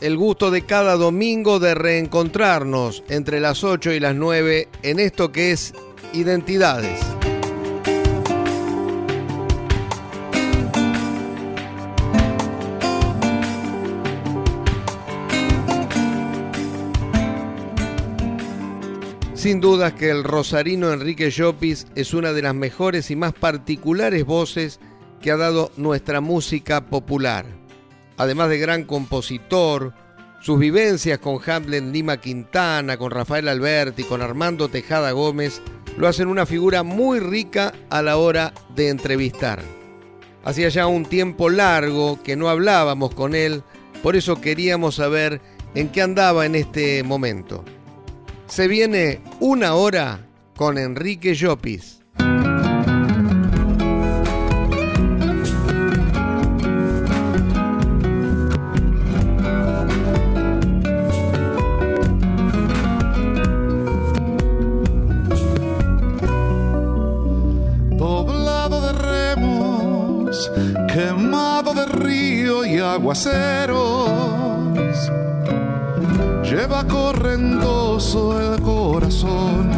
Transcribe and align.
El 0.00 0.16
gusto 0.16 0.50
de 0.50 0.62
cada 0.62 0.96
domingo 0.96 1.60
de 1.60 1.72
reencontrarnos 1.72 3.04
entre 3.08 3.38
las 3.38 3.62
8 3.62 3.92
y 3.92 4.00
las 4.00 4.16
9 4.16 4.68
en 4.82 4.98
esto 4.98 5.30
que 5.30 5.52
es 5.52 5.72
Identidades. 6.12 6.98
Sin 19.34 19.60
dudas 19.60 19.92
que 19.92 20.10
el 20.10 20.24
rosarino 20.24 20.92
Enrique 20.92 21.30
Llopis 21.30 21.86
es 21.94 22.14
una 22.14 22.32
de 22.32 22.42
las 22.42 22.54
mejores 22.56 23.12
y 23.12 23.16
más 23.16 23.32
particulares 23.32 24.24
voces 24.24 24.80
que 25.22 25.30
ha 25.30 25.36
dado 25.36 25.70
nuestra 25.76 26.20
música 26.20 26.84
popular 26.86 27.67
además 28.18 28.50
de 28.50 28.58
gran 28.58 28.84
compositor, 28.84 29.94
sus 30.40 30.58
vivencias 30.58 31.18
con 31.18 31.38
Hamlet 31.44 31.84
Lima 31.84 32.18
Quintana, 32.18 32.96
con 32.96 33.10
Rafael 33.10 33.48
Alberti, 33.48 34.04
con 34.04 34.22
Armando 34.22 34.68
Tejada 34.68 35.12
Gómez, 35.12 35.62
lo 35.96 36.06
hacen 36.06 36.28
una 36.28 36.46
figura 36.46 36.82
muy 36.82 37.18
rica 37.18 37.72
a 37.90 38.02
la 38.02 38.18
hora 38.18 38.52
de 38.74 38.88
entrevistar. 38.88 39.62
Hacía 40.44 40.68
ya 40.68 40.86
un 40.86 41.04
tiempo 41.04 41.48
largo 41.48 42.22
que 42.22 42.36
no 42.36 42.48
hablábamos 42.48 43.14
con 43.14 43.34
él, 43.34 43.62
por 44.02 44.14
eso 44.14 44.40
queríamos 44.40 44.96
saber 44.96 45.40
en 45.74 45.88
qué 45.88 46.02
andaba 46.02 46.46
en 46.46 46.54
este 46.54 47.02
momento. 47.02 47.64
Se 48.46 48.68
viene 48.68 49.20
una 49.40 49.74
hora 49.74 50.26
con 50.56 50.78
Enrique 50.78 51.34
Llopis. 51.34 51.97
Aguaceros, 73.08 74.10
lleva 76.42 76.84
correndoso 76.84 78.38
el 78.38 78.60
corazón 78.60 79.70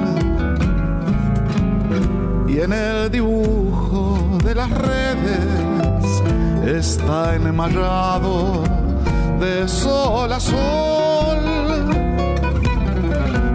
y 2.49 2.59
en 2.59 2.73
el 2.73 3.09
dibujo 3.09 4.19
de 4.43 4.55
las 4.57 4.71
redes 4.71 6.23
está 6.67 7.37
enmarrado 7.37 8.65
de 9.39 9.69
sol 9.69 10.33
a 10.33 10.41
sol. 10.41 11.39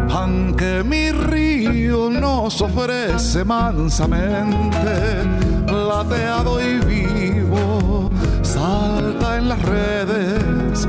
Aunque 0.10 0.84
mi 0.86 1.12
río 1.12 2.10
nos 2.10 2.62
ofrece 2.62 3.44
mansamente, 3.44 5.26
plateado 5.68 6.62
y 6.62 6.80
vivo, 6.80 8.10
en 9.38 9.50
las 9.50 9.62
redes, 9.64 10.88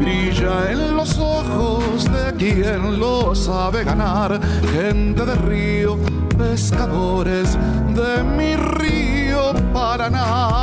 brilla 0.00 0.70
en 0.70 0.96
los 0.96 1.18
ojos 1.18 2.04
de 2.04 2.34
quien 2.36 2.98
lo 2.98 3.34
sabe 3.34 3.84
ganar, 3.84 4.40
gente 4.72 5.24
de 5.24 5.34
río, 5.36 5.98
pescadores 6.36 7.56
de 7.94 8.22
mi 8.24 8.56
río 8.56 9.54
Paraná. 9.72 10.53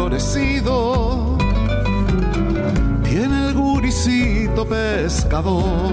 Florecido. 0.00 1.36
Tiene 3.04 3.48
el 3.48 3.54
guricito 3.54 4.66
pescador. 4.66 5.92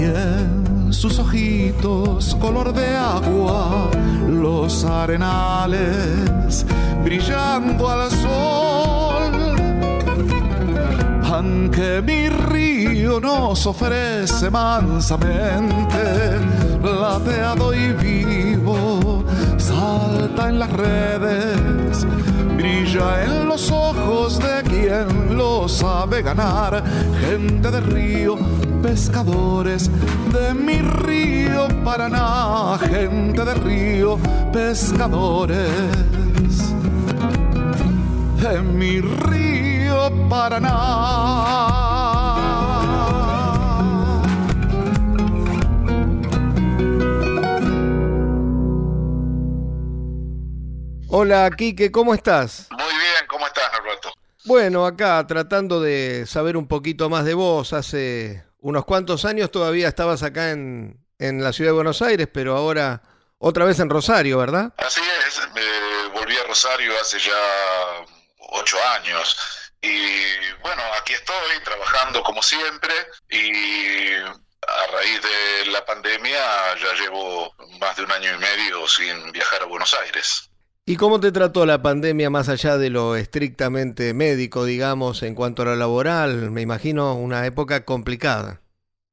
Y 0.00 0.04
en 0.04 0.92
sus 0.92 1.20
ojitos 1.20 2.34
color 2.40 2.72
de 2.72 2.96
agua 2.96 3.88
los 4.28 4.84
arenales 4.84 6.66
brillando 7.04 7.88
al 7.88 8.10
sol. 8.10 9.32
Aunque 11.32 12.02
mi 12.02 12.28
río 12.62 13.20
nos 13.20 13.66
ofrece 13.66 14.50
mansamente 14.50 16.38
plateado 16.80 17.74
y 17.74 17.92
vivo 17.92 19.24
salta 19.56 20.48
en 20.48 20.58
las 20.60 20.72
redes, 20.72 22.06
brilla 22.56 23.24
en 23.24 23.48
los 23.48 23.70
ojos 23.70 24.38
de 24.38 24.62
quien 24.62 25.36
lo 25.36 25.68
sabe 25.68 26.22
ganar, 26.22 26.82
gente 27.20 27.70
de 27.70 27.80
río, 27.80 28.38
pescadores 28.82 29.90
de 30.32 30.54
mi 30.54 30.80
río 30.80 31.68
Paraná, 31.84 32.78
gente 32.78 33.44
de 33.44 33.54
río, 33.54 34.18
pescadores 34.52 35.68
de 38.40 38.62
mi 38.62 39.00
río 39.00 40.28
Paraná. 40.28 41.91
Hola, 51.14 51.50
Quique, 51.54 51.92
¿cómo 51.92 52.14
estás? 52.14 52.68
Muy 52.70 52.94
bien, 52.94 53.26
¿cómo 53.28 53.46
estás, 53.46 53.70
Alberto? 53.74 54.14
Bueno, 54.46 54.86
acá 54.86 55.22
tratando 55.26 55.78
de 55.78 56.24
saber 56.26 56.56
un 56.56 56.66
poquito 56.66 57.10
más 57.10 57.26
de 57.26 57.34
vos. 57.34 57.74
Hace 57.74 58.46
unos 58.60 58.86
cuantos 58.86 59.26
años 59.26 59.50
todavía 59.50 59.88
estabas 59.88 60.22
acá 60.22 60.52
en, 60.52 60.96
la 61.18 61.52
ciudad 61.52 61.72
de 61.72 61.74
Buenos 61.74 62.00
Aires, 62.00 62.28
pero 62.32 62.56
ahora 62.56 63.02
otra 63.36 63.66
vez 63.66 63.78
en 63.80 63.90
Rosario, 63.90 64.38
¿verdad? 64.38 64.72
Así 64.78 65.02
es, 65.26 65.38
me 65.52 66.18
volví 66.18 66.34
a 66.34 66.44
Rosario 66.44 66.98
hace 66.98 67.18
ya 67.18 68.06
ocho 68.38 68.78
años. 68.94 69.36
Y 69.82 70.24
bueno, 70.62 70.82
aquí 70.98 71.12
estoy 71.12 71.62
trabajando 71.62 72.22
como 72.22 72.42
siempre 72.42 72.94
y 73.28 74.14
a 74.14 74.86
raíz 74.90 75.20
de 75.20 75.66
la 75.72 75.84
pandemia 75.84 76.40
ya 76.82 76.94
llevo 76.94 77.54
más 77.80 77.96
de 77.96 78.04
un 78.04 78.12
año 78.12 78.34
y 78.34 78.38
medio 78.38 78.88
sin 78.88 79.30
viajar 79.30 79.60
a 79.60 79.66
Buenos 79.66 79.92
Aires. 79.92 80.48
¿Y 80.84 80.96
cómo 80.96 81.20
te 81.20 81.30
trató 81.30 81.64
la 81.64 81.80
pandemia 81.80 82.28
más 82.28 82.48
allá 82.48 82.76
de 82.76 82.90
lo 82.90 83.14
estrictamente 83.14 84.14
médico, 84.14 84.64
digamos, 84.64 85.22
en 85.22 85.36
cuanto 85.36 85.62
a 85.62 85.66
lo 85.66 85.76
laboral? 85.76 86.50
Me 86.50 86.60
imagino 86.60 87.14
una 87.14 87.46
época 87.46 87.84
complicada. 87.84 88.60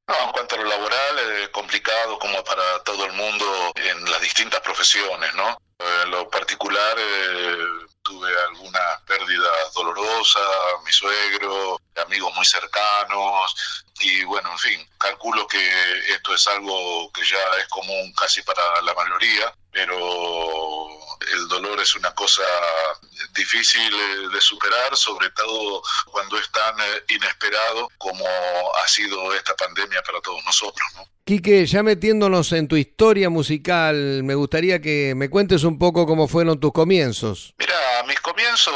No, 0.08 0.16
en 0.20 0.32
cuanto 0.32 0.56
a 0.56 0.58
lo 0.58 0.64
laboral, 0.64 1.20
es 1.44 1.50
complicado 1.50 2.18
como 2.18 2.44
para 2.44 2.82
todo 2.84 3.06
el 3.06 3.14
mundo 3.14 3.46
en 3.76 4.04
las 4.10 4.20
distintas 4.20 4.62
profesiones, 4.62 5.30
¿no? 5.36 5.60
En 6.04 6.10
lo 6.10 6.28
particular, 6.32 6.98
eh, 6.98 7.56
tuve 8.02 8.30
algunas 8.48 9.02
pérdidas 9.06 9.72
dolorosas 9.76 10.42
Dolorosa, 10.42 10.84
mi 10.84 10.92
suegro, 10.92 11.80
amigos 12.04 12.34
muy 12.36 12.46
cercanos, 12.46 13.84
y 14.00 14.24
bueno, 14.24 14.52
en 14.52 14.58
fin, 14.58 14.90
calculo 14.98 15.48
que 15.48 15.60
esto 16.16 16.34
es 16.34 16.48
algo 16.48 17.12
que 17.12 17.22
ya 17.24 17.38
es 17.60 17.68
común 17.68 18.12
casi 18.14 18.42
para 18.42 18.82
la 18.82 18.94
mayoría, 18.96 19.54
pero 19.72 21.00
el 21.34 21.48
dolor 21.48 21.80
es 21.80 21.96
una 21.96 22.12
cosa 22.14 22.44
difícil 23.36 23.94
eh, 23.94 24.30
de 24.34 24.42
superar, 24.42 24.96
sobre 24.96 25.30
todo 25.32 25.82
cuando 26.12 26.38
es 26.38 26.50
tan 26.52 26.80
eh, 26.80 27.04
inesperado 27.10 27.90
como 27.98 28.26
ha 28.82 28.88
sido 28.88 29.34
esta 29.34 29.56
pandemia 29.56 30.02
para 30.04 30.22
todos 30.22 30.44
nosotros. 30.46 30.88
¿no? 30.96 31.08
Quique, 31.26 31.66
ya 31.66 31.84
metiéndonos 31.84 32.52
en 32.54 32.68
tu 32.68 32.76
historia 32.76 33.30
musical, 33.30 34.24
me 34.24 34.36
gustaría 34.36 34.82
que 34.82 35.14
me 35.16 35.30
cuentes 35.30 35.64
un 35.64 35.78
poco 35.78 36.06
cómo 36.06 36.28
fueron 36.28 36.60
tus 36.60 36.72
comienzos. 36.72 37.54
Mira, 37.58 37.76
mis 38.08 38.20
comienzos 38.22 38.74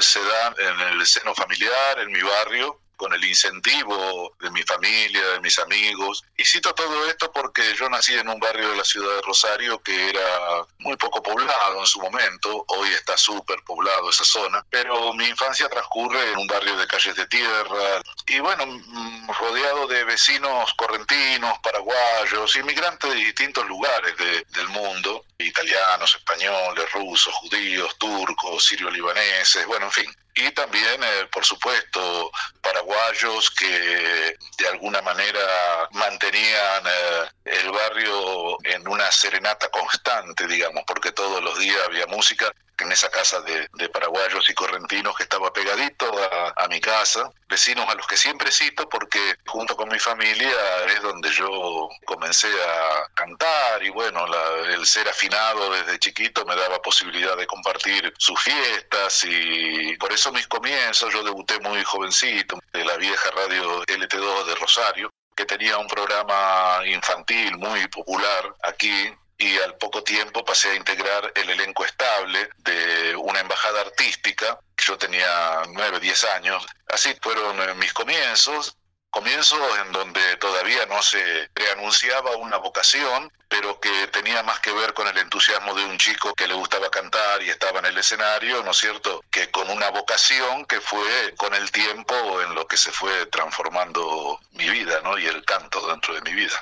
se 0.00 0.20
dan 0.20 0.54
en 0.58 1.00
el 1.00 1.06
seno 1.06 1.34
familiar, 1.34 2.00
en 2.00 2.12
mi 2.12 2.22
barrio, 2.22 2.80
con 2.96 3.12
el 3.12 3.24
incentivo 3.24 4.34
de 4.40 4.50
mi 4.50 4.62
familia, 4.62 5.26
de 5.28 5.40
mis 5.40 5.58
amigos. 5.58 6.24
Y 6.36 6.44
cito 6.44 6.74
todo 6.74 7.08
esto 7.08 7.30
porque 7.32 7.74
yo 7.74 7.88
nací 7.88 8.14
en 8.14 8.28
un 8.28 8.40
barrio 8.40 8.70
de 8.70 8.76
la 8.76 8.84
ciudad 8.84 9.14
de 9.16 9.22
Rosario 9.22 9.80
que 9.82 10.10
era 10.10 10.66
muy 10.78 10.96
poco 10.96 11.22
poblado 11.22 11.80
en 11.80 11.86
su 11.86 12.00
momento, 12.00 12.64
hoy 12.68 12.88
está 12.90 13.16
súper 13.16 13.62
poblado 13.64 14.10
esa 14.10 14.24
zona, 14.24 14.64
pero 14.70 15.12
mi 15.14 15.26
infancia 15.26 15.68
transcurre 15.68 16.32
en 16.32 16.38
un 16.38 16.46
barrio 16.46 16.76
de 16.76 16.86
calles 16.86 17.14
de 17.16 17.26
tierra. 17.26 18.02
Y 18.26 18.38
bueno, 18.40 18.66
mm, 18.66 19.30
rodeado 19.30 19.86
de 19.86 20.04
vecinos 20.04 20.72
correntinos, 20.74 21.58
paraguayos, 21.60 22.56
inmigrantes 22.56 23.10
de 23.10 23.16
distintos 23.16 23.66
lugares 23.66 24.14
del 24.16 24.68
mundo, 24.68 25.24
italianos, 25.38 26.14
españoles, 26.14 26.90
rusos, 26.92 27.34
judíos, 27.34 27.96
turcos, 27.98 28.64
sirio-libaneses, 28.64 29.66
bueno, 29.66 29.86
en 29.86 29.92
fin 29.92 30.16
y 30.36 30.50
también, 30.50 31.02
eh, 31.02 31.26
por 31.32 31.44
supuesto, 31.44 32.30
paraguayos 32.60 33.50
que 33.50 34.36
de 34.58 34.68
alguna 34.68 35.00
manera 35.00 35.88
mantenían 35.92 36.82
eh, 36.86 37.30
el 37.46 37.70
barrio 37.72 38.58
en 38.64 38.86
una 38.86 39.10
serenata 39.10 39.68
constante, 39.70 40.46
digamos, 40.46 40.84
porque 40.86 41.12
todos 41.12 41.42
los 41.42 41.58
días 41.58 41.78
había 41.86 42.06
música 42.06 42.52
en 42.78 42.92
esa 42.92 43.08
casa 43.10 43.40
de, 43.40 43.88
paraguayos 43.88 44.48
y 44.50 44.54
correntinos 44.54 45.16
que 45.16 45.22
estaba 45.22 45.52
pegadito 45.52 46.10
a, 46.56 46.66
mi 46.68 46.80
casa, 46.80 47.30
vecinos 47.48 47.88
a 47.88 47.94
los 47.94 48.06
que 48.06 48.16
siempre 48.16 48.50
cito 48.50 48.88
porque 48.88 49.36
junto 49.46 49.76
con 49.76 49.88
mi 49.88 49.98
familia 49.98 50.50
es 50.88 51.00
donde 51.00 51.30
yo 51.30 51.88
comencé 52.04 52.48
a 52.48 53.08
cantar 53.14 53.82
y 53.82 53.90
bueno, 53.90 54.26
el 54.66 54.84
ser 54.84 55.08
afinado 55.08 55.70
desde 55.70 55.98
chiquito 55.98 56.44
me 56.44 56.56
daba 56.56 56.82
posibilidad 56.82 57.36
de 57.36 57.46
compartir 57.46 58.12
sus 58.18 58.42
fiestas 58.42 59.24
y 59.24 59.96
por 59.96 60.12
eso 60.12 60.32
mis 60.32 60.46
comienzos, 60.48 61.12
yo 61.12 61.22
debuté 61.22 61.58
muy 61.60 61.82
jovencito 61.84 62.58
de 62.72 62.84
la 62.84 62.96
vieja 62.96 63.30
radio 63.30 63.82
LT2 63.84 64.44
de 64.44 64.54
Rosario 64.56 65.10
que 65.36 65.44
tenía 65.44 65.78
un 65.78 65.86
programa 65.86 66.80
infantil 66.86 67.56
muy 67.58 67.86
popular 67.88 68.54
aquí 68.62 69.14
y 69.38 69.58
al 69.58 69.76
poco 69.76 70.02
tiempo 70.02 70.44
pasé 70.44 70.70
a 70.70 70.74
integrar 70.74 71.32
el 71.34 71.50
elenco 71.50 71.84
estable 71.84 72.48
de 72.58 73.14
una 73.16 73.40
embajada 73.40 73.82
artística. 73.82 74.58
Yo 74.78 74.96
tenía 74.96 75.62
nueve, 75.72 76.00
diez 76.00 76.24
años. 76.24 76.66
Así 76.88 77.14
fueron 77.20 77.60
eh, 77.60 77.74
mis 77.74 77.92
comienzos, 77.92 78.76
comienzos 79.10 79.60
en 79.78 79.92
donde 79.92 80.36
todavía 80.36 80.86
no 80.86 81.02
se 81.02 81.48
preanunciaba 81.52 82.36
una 82.36 82.58
vocación, 82.58 83.32
pero 83.48 83.80
que 83.80 84.08
tenía 84.08 84.42
más 84.42 84.60
que 84.60 84.72
ver 84.72 84.92
con 84.94 85.06
el 85.06 85.16
entusiasmo 85.18 85.74
de 85.74 85.84
un 85.84 85.98
chico 85.98 86.34
que 86.34 86.48
le 86.48 86.54
gustaba 86.54 86.90
cantar 86.90 87.42
y 87.42 87.50
estaba 87.50 87.78
en 87.78 87.86
el 87.86 87.98
escenario, 87.98 88.62
¿no 88.62 88.72
es 88.72 88.76
cierto?, 88.78 89.22
que 89.30 89.50
con 89.50 89.70
una 89.70 89.90
vocación 89.90 90.66
que 90.66 90.80
fue 90.80 91.34
con 91.36 91.54
el 91.54 91.70
tiempo 91.70 92.42
en 92.42 92.54
lo 92.54 92.66
que 92.66 92.76
se 92.76 92.92
fue 92.92 93.26
transformando 93.26 94.38
mi 94.50 94.68
vida, 94.68 95.00
¿no?, 95.02 95.16
y 95.18 95.26
el 95.26 95.44
canto 95.44 95.86
dentro 95.88 96.14
de 96.14 96.22
mi 96.22 96.34
vida. 96.34 96.60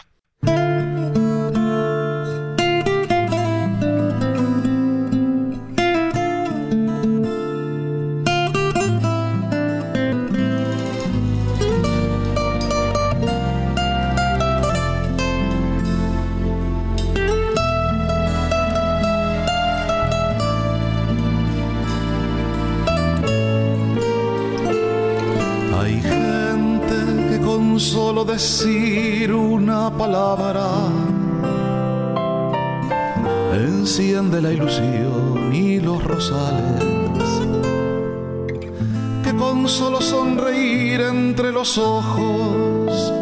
Decir 28.24 29.32
una 29.32 29.90
palabra 29.96 30.66
enciende 33.52 34.40
la 34.40 34.52
ilusión 34.52 35.54
y 35.54 35.80
los 35.80 36.02
rosales 36.02 36.84
que 39.22 39.34
con 39.36 39.68
solo 39.68 40.00
sonreír 40.00 41.00
entre 41.00 41.52
los 41.52 41.78
ojos 41.78 43.12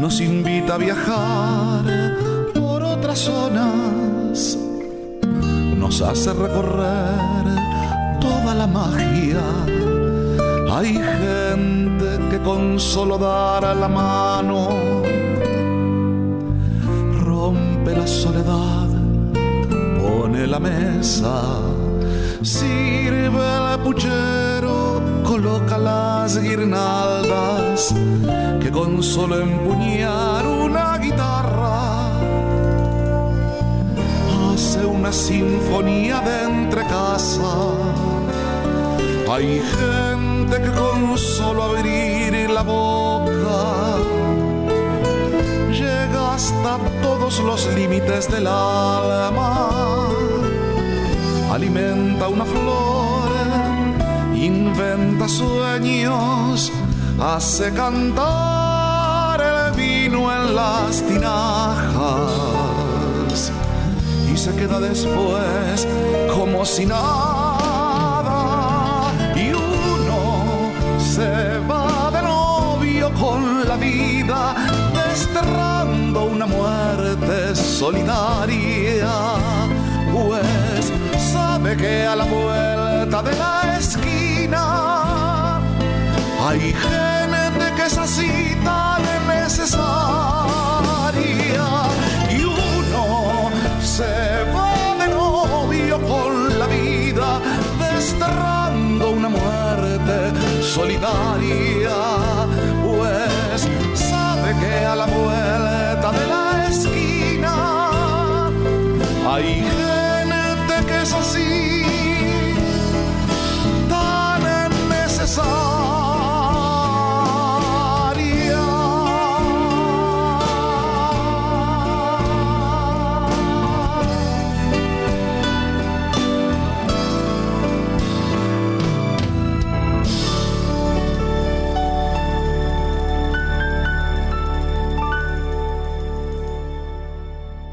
nos 0.00 0.20
invita 0.20 0.74
a 0.74 0.78
viajar 0.78 1.84
por 2.54 2.82
otras 2.82 3.18
zonas, 3.18 4.58
nos 5.76 6.00
hace 6.02 6.32
recorrer 6.32 7.44
toda 8.20 8.54
la 8.54 8.66
magia. 8.66 9.40
Hay 10.70 10.94
gente 10.94 11.95
que 12.30 12.38
con 12.40 12.78
solo 12.80 13.18
dar 13.18 13.64
a 13.64 13.74
la 13.74 13.88
mano 13.88 14.68
rompe 17.20 17.96
la 17.96 18.06
soledad, 18.06 18.88
pone 20.00 20.46
la 20.46 20.58
mesa, 20.58 21.60
sirve 22.42 23.44
el 23.72 23.80
puchero, 23.80 25.00
coloca 25.24 25.78
las 25.78 26.38
guirnaldas 26.38 27.94
que 28.60 28.70
con 28.70 29.02
solo 29.02 29.40
empuñar 29.40 30.46
una 30.46 30.98
guitarra 30.98 32.10
hace 34.52 34.84
una 34.84 35.12
sinfonía 35.12 36.20
de 36.20 36.44
entre 36.44 36.82
casa. 36.86 37.52
Hay 39.28 39.60
que 40.48 40.70
con 40.72 41.18
solo 41.18 41.64
abrir 41.64 42.48
la 42.50 42.62
boca 42.62 43.96
llega 45.72 46.34
hasta 46.34 46.78
todos 47.02 47.40
los 47.40 47.66
límites 47.74 48.30
del 48.30 48.46
alma, 48.46 49.68
alimenta 51.52 52.28
una 52.28 52.44
flor, 52.44 53.28
inventa 54.34 55.28
sueños, 55.28 56.70
hace 57.20 57.72
cantar 57.72 59.40
el 59.40 59.72
vino 59.72 60.32
en 60.32 60.54
las 60.54 61.02
tinajas 61.02 62.32
y 64.32 64.36
se 64.36 64.54
queda 64.54 64.78
después 64.78 65.88
como 66.32 66.64
si 66.64 66.86
nada 66.86 67.45
solidaria. 77.76 79.12
Pues 80.12 80.92
sabe 81.32 81.76
que 81.76 82.06
a 82.06 82.16
la 82.16 82.24
vuelta 82.24 83.22
de 83.22 83.34
la 83.36 83.76
esquina 83.78 85.58
hay 86.46 86.60
gente 86.72 87.64
que 87.76 87.86
es 87.86 87.98
así 87.98 88.56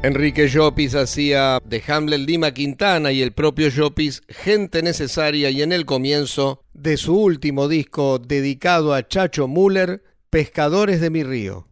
Enrique 0.04 0.48
Llopis 0.48 0.94
hacía 0.94 1.58
de 1.64 1.82
Hamlet 1.88 2.20
Lima 2.20 2.52
Quintana 2.52 3.10
y 3.10 3.22
el 3.22 3.32
propio 3.32 3.68
Llopis 3.68 4.20
gente 4.28 4.82
necesaria 4.82 5.48
y 5.48 5.62
en 5.62 5.72
el 5.72 5.86
comienzo 5.86 6.62
de 6.74 6.98
su 6.98 7.16
último 7.16 7.68
disco 7.68 8.18
dedicado 8.18 8.92
a 8.92 9.08
Chacho 9.08 9.48
Müller, 9.48 10.02
Pescadores 10.28 11.00
de 11.00 11.08
mi 11.08 11.22
río. 11.22 11.66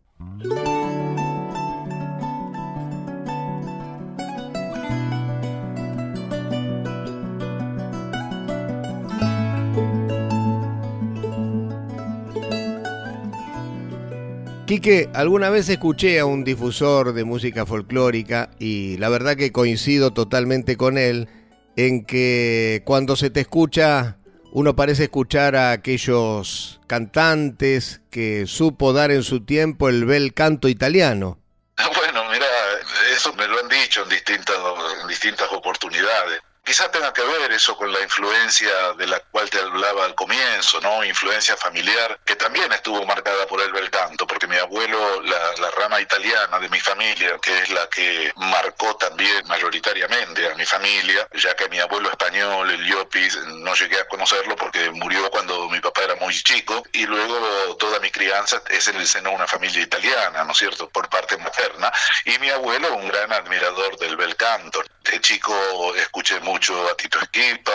Quique, 14.66 15.10
alguna 15.12 15.50
vez 15.50 15.68
escuché 15.68 16.20
a 16.20 16.24
un 16.24 16.44
difusor 16.44 17.12
de 17.14 17.24
música 17.24 17.66
folclórica 17.66 18.50
y 18.60 18.96
la 18.98 19.08
verdad 19.08 19.36
que 19.36 19.50
coincido 19.50 20.12
totalmente 20.12 20.76
con 20.76 20.98
él 20.98 21.28
en 21.76 22.04
que 22.04 22.82
cuando 22.84 23.16
se 23.16 23.28
te 23.30 23.40
escucha 23.40 24.18
uno 24.52 24.76
parece 24.76 25.04
escuchar 25.04 25.56
a 25.56 25.72
aquellos 25.72 26.80
cantantes 26.86 28.02
que 28.10 28.46
supo 28.46 28.92
dar 28.92 29.10
en 29.10 29.24
su 29.24 29.44
tiempo 29.44 29.88
el 29.88 30.04
bel 30.04 30.32
canto 30.32 30.68
italiano. 30.68 31.38
Bueno, 31.96 32.22
mira, 32.30 32.46
eso 33.12 33.32
me 33.34 33.48
lo 33.48 33.58
han 33.58 33.68
dicho 33.68 34.04
en 34.04 34.10
distintas, 34.10 34.56
distintas 35.08 35.50
oportunidades. 35.52 36.40
Quizás 36.64 36.92
tenga 36.92 37.12
que 37.12 37.22
ver 37.22 37.50
eso 37.50 37.76
con 37.76 37.92
la 37.92 38.00
influencia 38.00 38.92
de 38.96 39.08
la 39.08 39.18
cual 39.18 39.50
te 39.50 39.58
hablaba 39.58 40.04
al 40.04 40.14
comienzo, 40.14 40.80
¿no? 40.80 41.04
Influencia 41.04 41.56
familiar, 41.56 42.20
que 42.24 42.36
también 42.36 42.70
estuvo 42.70 43.04
marcada 43.04 43.48
por 43.48 43.60
el 43.60 43.72
bel 43.72 43.90
canto, 43.90 44.28
porque 44.28 44.46
mi 44.46 44.56
abuelo, 44.56 45.22
la, 45.22 45.70
rama 45.72 46.00
italiana 46.00 46.60
de 46.60 46.68
mi 46.68 46.78
familia, 46.78 47.36
que 47.42 47.58
es 47.58 47.70
la 47.70 47.88
que 47.88 48.32
marcó 48.36 48.94
también 48.94 49.44
mayoritariamente 49.48 50.52
a 50.52 50.54
mi 50.54 50.64
familia, 50.64 51.26
ya 51.32 51.56
que 51.56 51.68
mi 51.68 51.80
abuelo 51.80 52.10
español, 52.10 52.70
el 52.70 52.84
Llopis, 52.84 53.36
no 53.38 53.74
llegué 53.74 53.98
a 53.98 54.06
conocerlo 54.06 54.54
porque 54.54 54.90
murió 54.90 55.28
cuando 55.30 55.68
mi 55.68 55.80
papá 55.80 56.02
era 56.02 56.14
muy 56.16 56.32
chico, 56.34 56.84
y 56.92 57.06
luego 57.06 57.76
toda 57.76 57.98
mi 57.98 58.10
crianza 58.12 58.62
es 58.68 58.86
en 58.86 58.96
el 58.96 59.08
seno 59.08 59.30
de 59.30 59.36
una 59.36 59.46
familia 59.48 59.82
italiana, 59.82 60.44
¿no 60.44 60.52
es 60.52 60.58
cierto?, 60.58 60.88
por 60.90 61.08
parte 61.08 61.36
materna, 61.38 61.90
y 62.24 62.38
mi 62.38 62.50
abuelo 62.50 62.94
un 62.94 63.08
gran 63.08 63.32
admirador 63.32 63.98
del 63.98 64.16
bel 64.16 64.36
canto. 64.36 64.80
De 65.02 65.20
chico 65.20 65.52
escuché 65.96 66.38
mucho 66.38 66.51
a 66.56 66.96
Tito 66.96 67.20
Esquipa, 67.20 67.72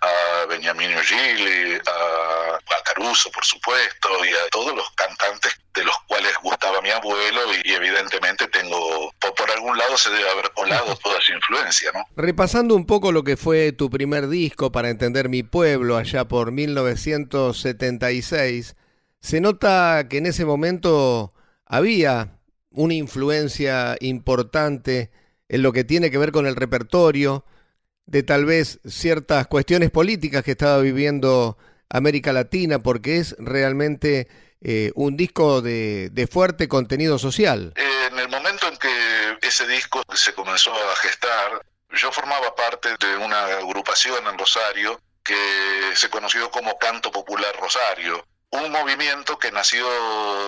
a 0.00 0.46
Beniamino 0.46 0.98
Gili, 1.00 1.74
a, 1.74 2.58
Caruso, 2.84 3.30
por 3.30 3.44
supuesto, 3.44 4.08
y 4.24 4.30
a 4.30 4.48
todos 4.50 4.74
los 4.74 4.90
cantantes 4.92 5.54
de 5.74 5.84
los 5.84 5.94
cuales 6.08 6.32
gustaba 6.42 6.80
mi 6.80 6.88
abuelo 6.90 7.40
y, 7.64 7.72
evidentemente 7.72 8.48
tengo, 8.48 9.12
por, 9.20 9.48
algún 9.50 9.78
lado 9.78 9.96
se 9.96 10.10
debe 10.10 10.28
haber 10.28 10.50
colado 10.52 10.96
toda 11.02 11.16
esa 11.18 11.34
influencia, 11.34 11.92
¿no? 11.92 12.04
Repasando 12.16 12.74
un 12.74 12.86
poco 12.86 13.12
lo 13.12 13.22
que 13.22 13.36
fue 13.36 13.70
tu 13.72 13.90
primer 13.90 14.28
disco 14.28 14.72
para 14.72 14.90
entender 14.90 15.28
mi 15.28 15.44
pueblo 15.44 15.96
allá 15.96 16.26
por 16.26 16.50
1976, 16.50 18.74
se 19.20 19.40
nota 19.40 20.08
que 20.08 20.18
en 20.18 20.26
ese 20.26 20.44
momento 20.44 21.32
había 21.66 22.40
una 22.70 22.94
influencia 22.94 23.96
importante 24.00 25.12
en 25.48 25.62
lo 25.62 25.72
que 25.72 25.84
tiene 25.84 26.10
que 26.10 26.18
ver 26.18 26.32
con 26.32 26.46
el 26.46 26.56
repertorio, 26.56 27.44
de 28.10 28.24
tal 28.24 28.44
vez 28.44 28.80
ciertas 28.84 29.46
cuestiones 29.46 29.90
políticas 29.90 30.42
que 30.42 30.50
estaba 30.50 30.78
viviendo 30.78 31.56
América 31.88 32.32
Latina, 32.32 32.80
porque 32.80 33.18
es 33.18 33.36
realmente 33.38 34.26
eh, 34.60 34.90
un 34.96 35.16
disco 35.16 35.62
de, 35.62 36.28
fuerte 36.30 36.66
contenido 36.66 37.18
social. 37.20 37.72
en 37.76 38.18
el 38.18 38.28
momento 38.28 38.66
en 38.66 38.76
que 38.78 39.46
ese 39.46 39.66
disco 39.68 40.02
se 40.12 40.34
comenzó 40.34 40.72
a 40.72 40.96
gestar, 40.96 41.64
yo 41.92 42.10
formaba 42.10 42.52
parte 42.56 42.88
de 42.98 43.16
una 43.16 43.44
agrupación 43.44 44.26
en 44.26 44.36
Rosario 44.36 45.00
que 45.22 45.92
se 45.94 46.10
conoció 46.10 46.50
como 46.50 46.76
Canto 46.78 47.12
Popular 47.12 47.54
Rosario 47.60 48.24
un 48.50 48.72
movimiento 48.72 49.38
que 49.38 49.52
nació 49.52 49.86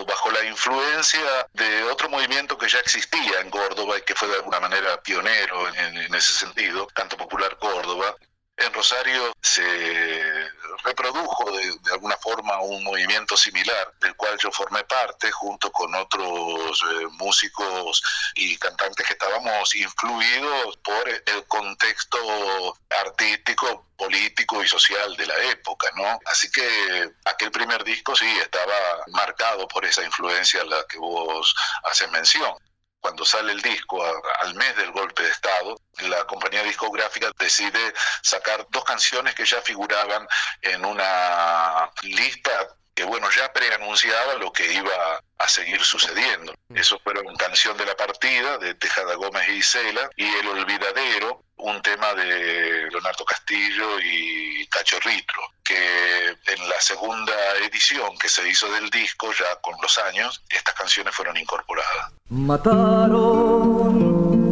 bajo 0.07 0.31
la 0.31 0.45
influencia 0.45 1.47
de 1.53 1.85
otro 1.85 2.09
movimiento 2.09 2.59
que 2.59 2.69
ya 2.69 2.81
existía 2.81 3.41
en 3.41 3.51
Córdoba 3.51 3.99
y 3.99 4.03
que 4.03 4.15
fue 4.15 4.29
de 4.29 4.37
alguna 4.37 4.61
manera 4.61 5.01
pionero 5.03 5.69
en, 5.75 6.15
ese 6.15 6.33
sentido, 6.33 6.87
Canto 6.89 7.17
Popular 7.17 7.57
Córdoba, 7.59 8.17
en 8.63 8.73
Rosario 8.73 9.33
se 9.41 10.49
reprodujo 10.85 11.51
de, 11.53 11.93
alguna 11.93 12.17
forma 12.17 12.61
un 12.61 12.83
movimiento 12.85 13.37
similar 13.37 13.93
del 14.01 14.15
cual 14.17 14.37
yo 14.39 14.51
formé 14.51 14.85
parte 14.85 15.31
junto 15.31 15.71
con 15.71 15.95
otros 15.95 16.83
eh, 16.91 17.07
músicos 17.13 18.03
y 18.35 18.57
cantantes 18.57 19.07
que 19.07 19.13
estábamos 19.13 19.75
influidos 19.75 20.77
por 20.79 21.09
el 21.09 21.45
contexto 21.47 22.77
artístico, 22.91 23.87
político 23.97 24.63
y 24.63 24.69
social 24.69 25.17
de 25.17 25.27
la 25.27 25.37
época, 25.45 25.89
¿no? 25.95 26.19
Así 26.27 26.51
que 26.51 27.11
aquel 27.25 27.51
primer 27.51 27.85
disco 27.85 28.17
sí 28.17 28.29
estaba 28.41 29.05
marcado 29.09 29.69
por 29.69 29.85
esa 29.85 30.03
influencia 30.03 30.63
a 30.63 30.65
la 30.65 30.85
que 30.89 30.99
vos 30.99 31.55
haces 31.85 32.11
mención 32.11 32.57
cuando 33.03 33.25
sale 33.25 33.53
el 33.53 33.61
disco 33.61 34.03
al 34.41 34.55
mes 34.55 34.77
del 34.77 34.93
golpe 34.93 35.25
de 35.25 35.31
Estado, 35.31 35.77
la 35.99 36.25
compañía 36.25 36.63
discográfica 36.63 37.31
decide 37.37 37.93
sacar 38.23 38.65
dos 38.71 38.85
canciones 38.85 39.35
que 39.35 39.45
ya 39.45 39.61
figuraban 39.61 40.27
en 40.63 40.85
una 40.85 41.91
lista 42.03 42.77
que 42.95 43.05
bueno, 43.05 43.29
ya 43.31 43.53
preanunciaba 43.53 44.35
lo 44.35 44.53
que 44.53 44.73
iba 44.73 45.21
a 45.39 45.49
seguir 45.49 45.83
sucediendo. 45.83 46.55
Mm. 46.69 46.77
Eso 46.77 46.99
fueron 47.03 47.35
Canción 47.37 47.77
de 47.77 47.87
la 47.87 47.97
Partida 47.97 48.59
de 48.59 48.75
Tejada 48.75 49.15
Gómez 49.15 49.49
y 49.49 49.53
Isela 49.53 50.11
y 50.15 50.27
El 50.27 50.49
Olvidadero, 50.49 51.43
un 51.63 51.81
tema 51.83 52.13
de 52.15 52.89
Leonardo 52.91 53.25
Castillo 53.25 53.99
y 54.01 54.67
Cacho 54.67 54.99
Ritro, 55.01 55.41
que 55.65 56.29
en 56.29 56.69
la 56.69 56.81
segunda 56.81 57.33
edición 57.67 58.19
que 58.19 58.29
se 58.29 58.49
hizo 58.49 58.71
del 58.73 58.91
disco, 58.91 59.33
ya 59.33 59.57
con 59.61 59.75
los 59.81 59.97
años, 59.99 60.43
estas 60.49 60.75
canciones 60.75 61.15
fueron 61.15 61.37
incorporadas. 61.37 62.13
Mataron 62.29 63.83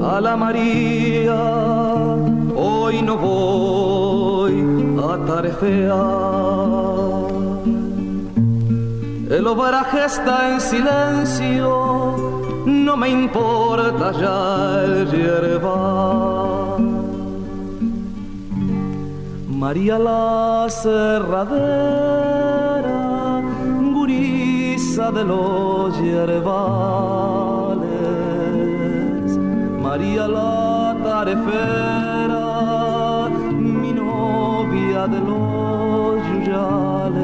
a 0.05 0.21
la 0.21 0.37
María, 0.37 1.35
hoy 2.55 3.03
no 3.03 3.17
voy 3.17 4.61
a 5.03 5.19
tarefear 5.27 6.91
el 9.31 9.47
obraje 9.47 10.05
está 10.07 10.51
en 10.51 10.61
silencio, 10.61 11.67
no 12.67 12.97
me 12.97 13.09
importa 13.11 14.11
ya 14.11 14.83
el 14.85 15.09
hierba. 15.09 16.40
María 19.61 19.99
la 19.99 20.67
cerradera, 20.71 21.43
gurisa 23.93 25.13
de 25.13 25.23
los 25.23 26.01
yerbales. 26.01 26.49
María 29.83 30.27
la 30.29 30.97
tarefera, 31.05 32.49
mi 33.53 33.93
novia 33.93 35.07
de 35.07 35.21
los 35.29 36.17
yuyales. 36.31 37.21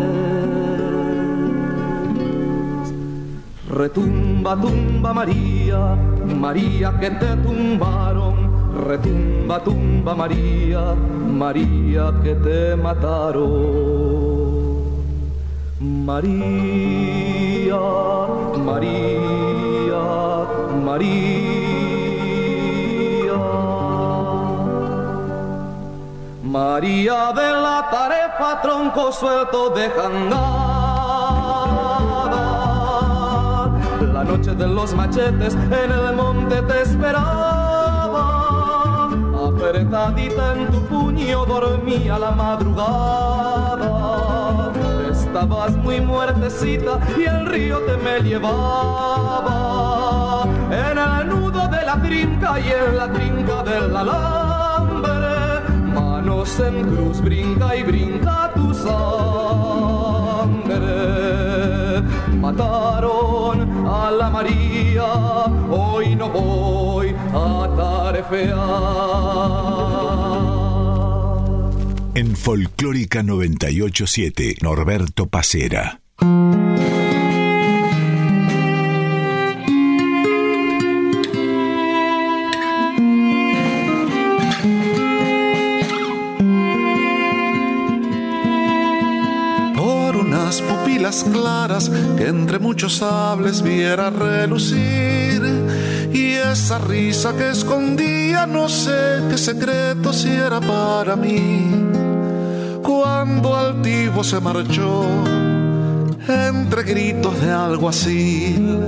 Retumba, 3.71 4.61
tumba 4.61 5.15
María, 5.15 5.97
María 6.39 6.99
que 7.01 7.11
te 7.13 7.35
tumbaron. 7.37 8.46
Retumba, 8.77 9.65
tumba 9.65 10.15
María, 10.15 10.95
María 10.95 12.13
que 12.23 12.35
te 12.35 12.77
mataron. 12.77 14.77
María, 15.81 17.81
María, 18.69 20.05
María. 20.85 21.57
María 26.45 27.33
de 27.33 27.53
la 27.53 27.89
tarefa, 27.91 28.61
tronco 28.63 29.11
suelto 29.13 29.71
de 29.71 29.89
noche 34.27 34.55
de 34.55 34.67
los 34.67 34.95
machetes 34.95 35.55
en 35.55 35.93
el 35.93 36.15
monte 36.15 36.61
te 36.63 36.83
esperaba. 36.83 37.46
Apretadita 39.69 40.55
en 40.55 40.71
tu 40.71 40.81
puño 40.83 41.45
dormía 41.45 42.17
la 42.21 42.31
madrugada. 42.31 43.91
Estabas 45.11 45.75
muy 45.75 46.01
muertecita 46.01 47.01
y 47.19 47.25
el 47.25 47.47
río 47.47 47.81
te 47.81 47.97
me 47.97 48.21
llevaba. 48.21 48.55
En 50.71 50.99
el 50.99 51.29
nudo 51.29 51.67
de 51.67 51.85
la 51.85 52.01
trinca 52.01 52.61
y 52.61 52.69
en 52.71 52.97
la 52.97 53.13
trinca 53.13 53.65
del 53.65 53.97
alambre. 53.97 55.63
Manos 55.93 56.61
en 56.61 56.85
cruz, 56.85 57.21
brinca 57.21 57.75
y 57.75 57.83
brinca 57.83 58.53
tu 58.55 58.73
sangre 58.73 58.97
mataron 62.03 63.87
a 63.87 64.11
la 64.11 64.31
María, 64.31 65.05
hoy 65.71 66.17
no 66.17 66.29
voy 66.29 67.15
a 67.33 67.69
tarefear. 67.77 68.57
En 72.15 72.35
Folclórica 72.35 73.23
987, 73.23 74.57
Norberto 74.63 75.27
Pacera. 75.27 76.01
Claras 91.25 91.91
que 92.17 92.27
entre 92.29 92.59
muchos 92.59 92.97
sables 92.97 93.63
viera 93.63 94.11
relucir. 94.11 95.43
Y 96.13 96.33
esa 96.33 96.79
risa 96.79 97.37
que 97.37 97.51
escondía 97.51 98.47
no 98.47 98.69
sé 98.69 99.23
qué 99.31 99.39
secreto 99.39 100.13
si 100.13 100.31
era 100.31 100.61
para 100.61 101.17
mí. 101.17 101.71
Cuando 102.83 103.57
altivo 103.57 104.23
se 104.23 104.41
marchó, 104.41 105.05
entre 106.29 106.83
gritos 106.83 107.41
de 107.41 107.53
alguacil, 107.53 108.79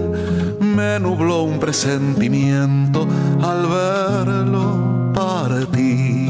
me 0.61 0.99
nubló 1.01 1.43
un 1.43 1.59
presentimiento 1.59 3.07
al 3.43 3.67
verlo 3.67 5.13
partir. 5.15 6.28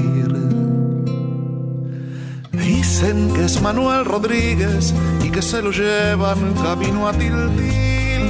Dicen 2.78 3.32
que 3.34 3.44
es 3.46 3.60
Manuel 3.60 4.04
Rodríguez 4.04 4.94
y 5.24 5.30
que 5.32 5.42
se 5.42 5.60
lo 5.60 5.72
llevan 5.72 6.54
camino 6.62 7.08
a 7.08 7.12
Tiltil. 7.12 8.24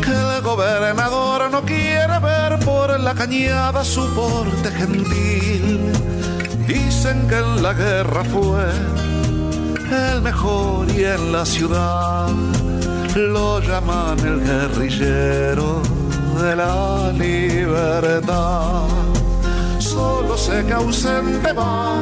Que 0.00 0.12
el 0.12 0.40
gobernador 0.42 1.50
no 1.50 1.60
quiere 1.60 2.18
ver 2.20 2.58
por 2.60 2.98
la 2.98 3.14
cañada 3.14 3.84
su 3.84 4.02
porte 4.14 4.70
gentil. 4.70 5.92
Dicen 6.66 7.28
que 7.28 7.36
en 7.36 7.62
la 7.62 7.74
guerra 7.74 8.24
fue 8.24 8.64
el 10.14 10.22
mejor 10.22 10.88
y 10.90 11.04
en 11.04 11.30
la 11.30 11.44
ciudad 11.44 12.30
lo 13.14 13.60
llaman 13.60 14.18
el 14.20 14.40
guerrillero 14.40 15.82
de 16.40 16.56
la 16.56 17.12
libertad. 17.12 18.88
Solo 19.78 20.38
sé 20.38 20.64
que 20.64 20.72
ausente 20.72 21.52
va 21.52 21.98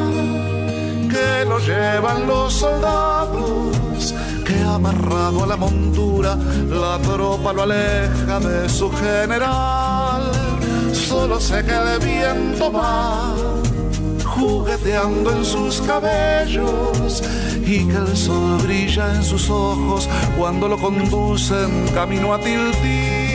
lo 1.46 1.58
llevan 1.58 2.26
los 2.26 2.52
soldados, 2.52 4.14
que 4.44 4.60
amarrado 4.62 5.44
a 5.44 5.46
la 5.46 5.56
montura 5.56 6.36
la 6.68 6.98
tropa 6.98 7.52
lo 7.52 7.62
aleja 7.62 8.40
de 8.40 8.68
su 8.68 8.90
general. 8.90 10.30
Solo 10.92 11.40
sé 11.40 11.64
que 11.64 11.74
el 11.74 11.98
viento 12.00 12.70
va 12.72 13.34
jugueteando 14.24 15.32
en 15.32 15.44
sus 15.44 15.80
cabellos 15.80 17.22
y 17.66 17.86
que 17.86 17.96
el 17.96 18.16
sol 18.16 18.58
brilla 18.62 19.14
en 19.14 19.24
sus 19.24 19.50
ojos 19.50 20.08
cuando 20.36 20.68
lo 20.68 20.78
conducen 20.78 21.88
camino 21.94 22.32
a 22.32 22.38
Tiltil 22.38 23.27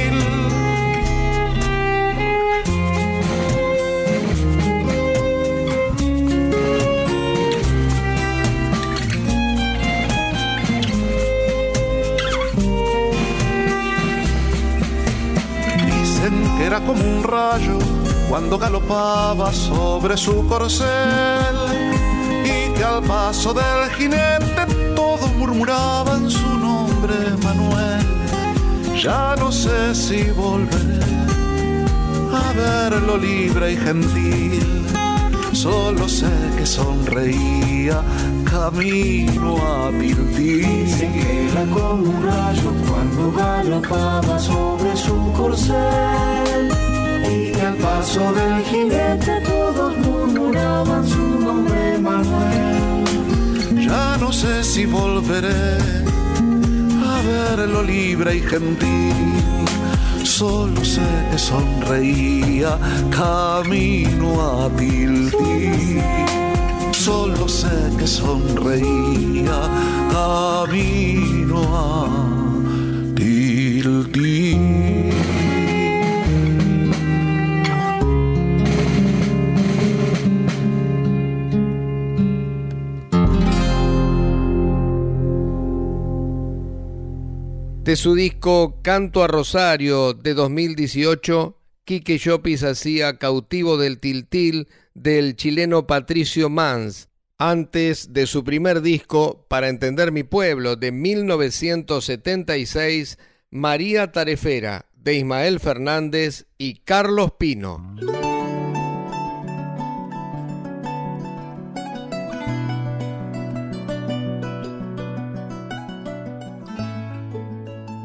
como 16.85 17.01
un 17.03 17.23
rayo 17.23 17.77
cuando 18.29 18.57
galopaba 18.57 19.51
sobre 19.53 20.17
su 20.17 20.45
corcel 20.47 21.55
y 22.43 22.73
que 22.73 22.83
al 22.83 23.03
paso 23.03 23.53
del 23.53 23.89
jinete 23.97 24.65
todos 24.95 25.31
murmuraban 25.35 26.29
su 26.29 26.47
nombre 26.59 27.13
Manuel. 27.43 28.05
Ya 29.01 29.35
no 29.37 29.51
sé 29.51 29.93
si 29.93 30.23
volveré 30.31 31.03
a 32.33 32.53
verlo 32.53 33.17
libre 33.17 33.73
y 33.73 33.77
gentil, 33.77 34.85
solo 35.51 36.07
sé 36.07 36.31
que 36.57 36.65
sonreía 36.65 38.01
camino 38.49 39.57
a 39.57 39.89
Tiltil. 39.99 40.85
Que 40.97 41.49
era 41.51 41.65
como 41.65 42.09
un 42.09 42.23
rayo 42.23 42.71
cuando 42.87 43.31
galopaba 43.31 44.39
sobre 44.39 44.95
su 44.95 45.31
corcel 45.33 46.52
al 47.63 47.75
paso 47.75 48.31
del 48.33 48.63
jinete 48.65 49.41
todos 49.41 49.97
murmuraban 49.97 51.07
su 51.07 51.39
nombre 51.39 51.97
Manuel. 51.99 53.85
Ya 53.87 54.17
no 54.17 54.31
sé 54.31 54.63
si 54.63 54.85
volveré 54.85 55.77
a 57.11 57.21
verlo 57.55 57.83
libre 57.83 58.37
y 58.37 58.41
gentil. 58.41 59.33
Solo 60.23 60.83
sé 60.83 61.01
que 61.31 61.37
sonreía 61.37 62.77
camino 63.11 64.41
a 64.41 64.69
Tiltil 64.77 66.01
solo 67.03 67.49
sé 67.49 67.91
que 67.99 68.07
sonreía 68.07 69.59
camino 70.09 71.59
a 71.75 72.07
Tilti. 73.15 74.57
De 87.83 87.95
su 87.97 88.15
disco 88.15 88.79
Canto 88.81 89.25
a 89.25 89.27
Rosario 89.27 90.13
de 90.13 90.33
2018, 90.33 91.59
Quique 91.83 92.17
Llopis 92.17 92.63
hacía 92.63 93.17
Cautivo 93.17 93.75
del 93.75 93.99
Tiltil 93.99 94.69
del 94.93 95.35
chileno 95.35 95.85
Patricio 95.85 96.49
Mans, 96.49 97.09
antes 97.37 98.13
de 98.13 98.25
su 98.25 98.45
primer 98.45 98.81
disco 98.81 99.45
Para 99.49 99.67
entender 99.67 100.13
mi 100.13 100.23
pueblo 100.23 100.77
de 100.77 100.93
1976, 100.93 103.19
María 103.51 104.13
Tarefera 104.13 104.85
de 104.95 105.15
Ismael 105.15 105.59
Fernández 105.59 106.45
y 106.57 106.75
Carlos 106.75 107.33
Pino. 107.37 107.97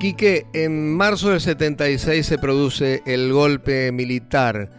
Quique, 0.00 0.46
en 0.52 0.96
marzo 0.96 1.30
del 1.30 1.40
76 1.40 2.24
se 2.24 2.38
produce 2.38 3.02
el 3.04 3.32
golpe 3.32 3.90
militar 3.90 4.70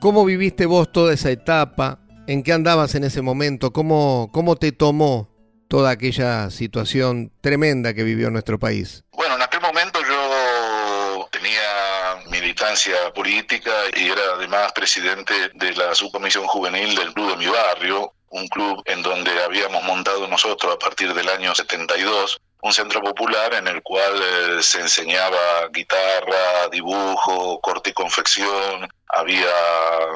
¿Cómo 0.00 0.24
viviste 0.26 0.66
vos 0.66 0.92
toda 0.92 1.14
esa 1.14 1.30
etapa? 1.30 1.98
¿En 2.26 2.42
qué 2.42 2.52
andabas 2.52 2.94
en 2.94 3.04
ese 3.04 3.22
momento? 3.22 3.72
¿Cómo, 3.72 4.28
cómo 4.32 4.56
te 4.56 4.70
tomó 4.70 5.30
toda 5.68 5.90
aquella 5.90 6.50
situación 6.50 7.32
tremenda 7.40 7.94
que 7.94 8.02
vivió 8.02 8.30
nuestro 8.30 8.58
país? 8.58 9.04
Bueno, 9.12 9.36
en 9.36 9.42
aquel 9.42 9.60
momento 9.60 9.98
yo 10.06 11.28
tenía 11.32 12.22
militancia 12.30 12.94
política 13.14 13.72
y 13.96 14.06
era 14.06 14.22
además 14.34 14.72
presidente 14.72 15.32
de 15.54 15.72
la 15.74 15.94
subcomisión 15.94 16.46
juvenil 16.46 16.94
del 16.94 17.14
club 17.14 17.30
de 17.30 17.36
mi 17.38 17.46
barrio, 17.46 18.12
un 18.28 18.46
club 18.48 18.82
en 18.84 19.02
donde 19.02 19.30
habíamos 19.42 19.82
montado 19.84 20.28
nosotros 20.28 20.74
a 20.74 20.78
partir 20.78 21.14
del 21.14 21.28
año 21.30 21.54
72 21.54 22.38
un 22.66 22.72
centro 22.72 23.00
popular 23.00 23.54
en 23.54 23.68
el 23.68 23.80
cual 23.82 24.20
eh, 24.20 24.62
se 24.62 24.80
enseñaba 24.80 25.68
guitarra, 25.72 26.68
dibujo, 26.70 27.60
corte 27.60 27.90
y 27.90 27.92
confección, 27.92 28.88
había 29.08 29.46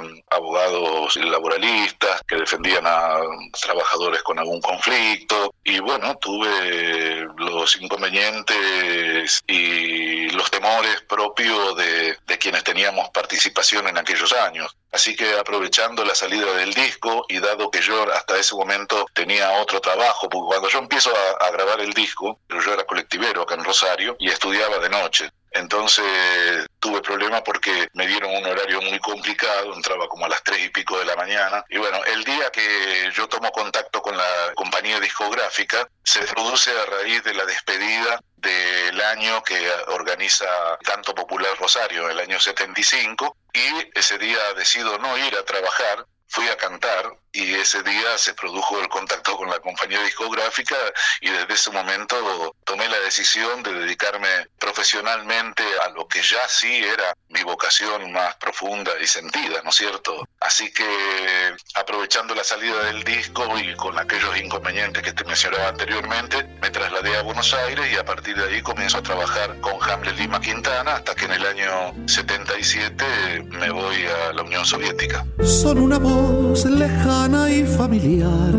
mm, 0.00 0.20
abogados 0.30 1.16
laboralistas 1.16 2.20
que 2.26 2.36
defendían 2.36 2.86
a 2.86 3.20
trabajadores 3.60 4.22
con 4.22 4.38
algún 4.40 4.60
conflicto 4.60 5.54
y 5.62 5.78
bueno, 5.78 6.16
tuve 6.16 7.24
los 7.36 7.76
inconvenientes 7.80 9.40
y 9.46 10.28
los 10.30 10.50
temores 10.50 11.02
propios 11.02 11.76
de 11.76 12.38
quienes 12.40 12.64
teníamos 12.64 13.10
participación 13.10 13.86
en 13.88 13.98
aquellos 13.98 14.32
años. 14.32 14.76
Así 14.92 15.14
que 15.14 15.38
aprovechando 15.38 16.04
la 16.04 16.14
salida 16.14 16.52
del 16.54 16.74
disco 16.74 17.24
y 17.28 17.38
dado 17.38 17.70
que 17.70 17.80
yo 17.80 18.02
hasta 18.12 18.36
ese 18.36 18.56
momento 18.56 19.06
tenía 19.14 19.52
otro 19.60 19.80
trabajo, 19.80 20.28
porque 20.28 20.48
cuando 20.48 20.68
yo 20.68 20.78
empiezo 20.80 21.12
a, 21.40 21.50
grabar 21.50 21.80
el 21.80 21.92
disco, 21.92 22.40
yo 22.48 22.72
era 22.72 22.84
colectivero 22.84 23.42
acá 23.42 23.54
en 23.54 23.64
Rosario 23.64 24.16
y 24.18 24.28
estudiaba 24.28 24.78
de 24.78 24.88
noche. 24.88 25.30
Entonces 25.52 26.66
tuve 26.78 27.00
problemas 27.00 27.42
porque 27.42 27.88
me 27.94 28.06
dieron 28.06 28.34
un 28.34 28.46
horario 28.46 28.80
muy 28.82 28.98
complicado, 29.00 29.74
entraba 29.74 30.08
como 30.08 30.24
a 30.24 30.28
las 30.28 30.42
tres 30.42 30.64
y 30.64 30.68
pico 30.68 30.98
de 30.98 31.04
la 31.04 31.16
mañana. 31.16 31.64
Y 31.68 31.78
bueno, 31.78 32.04
el 32.04 32.24
día 32.24 32.50
que 32.50 33.10
yo 33.12 33.28
tomo 33.28 33.50
contacto 33.50 34.00
con 34.00 34.16
la 34.16 34.52
compañía 34.54 35.00
discográfica, 35.00 35.88
se 36.04 36.20
produce 36.22 36.70
a 36.70 36.86
raíz 36.86 37.22
de 37.24 37.34
la 37.34 37.44
despedida 37.44 38.20
del 38.36 39.00
año 39.00 39.42
que 39.42 39.70
organiza 39.88 40.46
Canto 40.82 41.14
Popular 41.14 41.56
Rosario, 41.58 42.08
el 42.08 42.20
año 42.20 42.38
75, 42.40 43.36
y 43.52 43.98
ese 43.98 44.18
día 44.18 44.38
decido 44.56 44.98
no 44.98 45.18
ir 45.18 45.36
a 45.36 45.44
trabajar, 45.44 46.06
fui 46.28 46.48
a 46.48 46.56
cantar 46.56 47.10
y 47.32 47.54
ese 47.54 47.82
día 47.82 48.18
se 48.18 48.34
produjo 48.34 48.80
el 48.80 48.88
contacto 48.88 49.36
con 49.36 49.48
la 49.48 49.60
compañía 49.60 50.02
discográfica 50.02 50.76
y 51.20 51.30
desde 51.30 51.54
ese 51.54 51.70
momento 51.70 52.54
tomé 52.64 52.88
la 52.88 52.98
decisión 53.00 53.62
de 53.62 53.72
dedicarme 53.72 54.28
profesionalmente 54.58 55.62
a 55.84 55.90
lo 55.90 56.08
que 56.08 56.22
ya 56.22 56.48
sí 56.48 56.82
era 56.84 57.14
mi 57.28 57.42
vocación 57.42 58.10
más 58.12 58.34
profunda 58.36 58.92
y 59.00 59.06
sentida, 59.06 59.60
¿no 59.62 59.70
es 59.70 59.76
cierto? 59.76 60.26
Así 60.40 60.72
que 60.72 61.54
aprovechando 61.74 62.34
la 62.34 62.44
salida 62.44 62.84
del 62.84 63.04
disco 63.04 63.46
y 63.58 63.74
con 63.76 63.98
aquellos 63.98 64.36
inconvenientes 64.38 65.02
que 65.02 65.12
te 65.12 65.24
mencionaba 65.24 65.68
anteriormente, 65.68 66.44
me 66.60 66.70
trasladé 66.70 67.16
a 67.16 67.22
Buenos 67.22 67.54
Aires 67.54 67.92
y 67.92 67.96
a 67.96 68.04
partir 68.04 68.36
de 68.36 68.48
ahí 68.48 68.62
comienzo 68.62 68.98
a 68.98 69.02
trabajar 69.02 69.60
con 69.60 69.82
Hamlet 69.82 70.16
Lima 70.16 70.40
Quintana 70.40 70.96
hasta 70.96 71.14
que 71.14 71.26
en 71.26 71.32
el 71.32 71.46
año 71.46 71.94
77 72.06 73.44
me 73.50 73.70
voy 73.70 74.06
a 74.06 74.32
la 74.32 74.42
Unión 74.42 74.64
Soviética. 74.66 75.24
Son 75.44 75.78
una 75.78 75.98
voz 75.98 76.64
lejana 76.64 77.19
y 77.28 77.64
familiar 77.64 78.54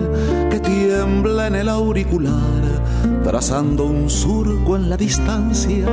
que 0.52 0.60
tiembla 0.60 1.48
en 1.48 1.56
el 1.56 1.68
auricular, 1.68 2.62
trazando 3.24 3.86
un 3.86 4.08
surco 4.08 4.76
en 4.76 4.88
la 4.88 4.96
distancia. 4.98 5.86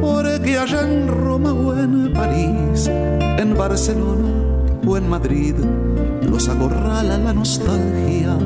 Porque 0.00 0.58
allá 0.58 0.82
en 0.82 1.06
Roma 1.06 1.52
o 1.52 1.78
en 1.78 2.12
París, 2.12 2.88
en 2.88 3.56
Barcelona 3.56 4.28
o 4.84 4.96
en 4.96 5.08
Madrid, 5.08 5.54
los 6.28 6.48
acorrala 6.48 7.16
la 7.18 7.32
nostalgia. 7.32 8.36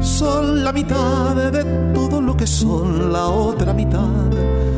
Son 0.00 0.64
la 0.64 0.72
mitad 0.72 1.52
de 1.52 1.62
todo 1.92 2.22
lo 2.22 2.34
que 2.34 2.46
son, 2.46 3.12
la 3.12 3.26
otra 3.26 3.74
mitad 3.74 4.30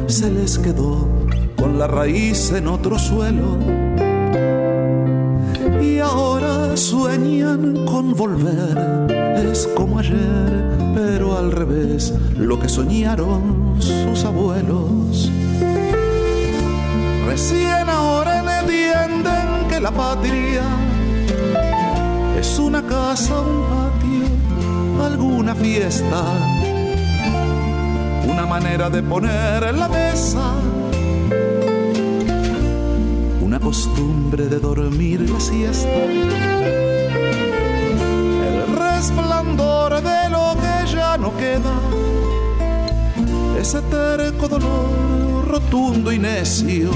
se 0.08 0.30
les 0.32 0.58
quedó 0.58 1.08
con 1.56 1.78
la 1.78 1.86
raíz 1.86 2.50
en 2.50 2.66
otro 2.66 2.98
suelo 2.98 3.85
y 5.86 5.98
ahora 5.98 6.76
sueñan 6.76 7.84
con 7.86 8.14
volver. 8.14 8.76
Es 9.50 9.68
como 9.76 9.98
ayer, 9.98 10.92
pero 10.94 11.36
al 11.36 11.52
revés, 11.52 12.12
lo 12.36 12.58
que 12.58 12.68
soñaron 12.68 13.76
sus 13.78 14.24
abuelos. 14.24 15.30
Recién 17.26 17.88
ahora 17.88 18.60
entienden 18.60 19.68
que 19.68 19.80
la 19.80 19.90
patria 19.90 20.64
es 22.38 22.58
una 22.58 22.82
casa, 22.82 23.40
un 23.40 23.62
patio, 23.70 25.04
alguna 25.04 25.54
fiesta, 25.54 26.22
una 28.28 28.46
manera 28.46 28.88
de 28.90 29.02
poner 29.02 29.74
la 29.74 29.88
mesa 29.88 30.52
costumbre 33.60 34.46
de 34.46 34.58
dormir 34.58 35.20
la 35.30 35.40
siesta. 35.40 35.88
El 38.48 38.76
resplandor 38.76 40.02
de 40.02 40.28
lo 40.30 40.56
que 40.62 40.92
ya 40.92 41.16
no 41.16 41.36
queda, 41.36 41.74
ese 43.60 43.80
terco 43.82 44.48
dolor 44.48 45.46
rotundo 45.48 46.12
y 46.12 46.18
necio. 46.18 46.90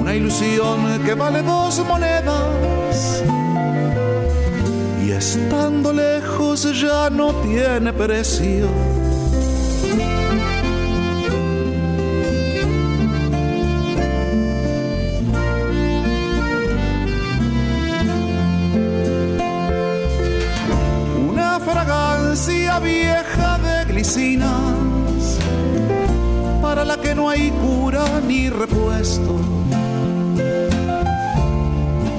Una 0.00 0.14
ilusión 0.14 1.02
que 1.04 1.14
vale 1.14 1.42
dos 1.42 1.84
monedas 1.86 3.22
y 5.04 5.10
estando 5.10 5.92
lejos 5.92 6.80
ya 6.80 7.10
no 7.10 7.32
tiene 7.42 7.92
precio 7.92 9.03
para 26.62 26.84
la 26.84 26.96
que 26.96 27.16
no 27.16 27.28
hay 27.28 27.50
cura 27.50 28.04
ni 28.28 28.48
repuesto. 28.48 29.40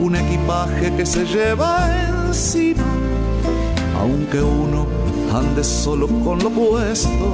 Un 0.02 0.16
equipaje 0.18 0.94
que 0.98 1.06
se 1.06 1.26
lleva 1.26 2.28
encima, 2.28 2.84
aunque 3.98 4.42
uno 4.42 4.86
ande 5.34 5.64
solo 5.64 6.08
con 6.08 6.40
lo 6.40 6.50
puesto. 6.50 7.26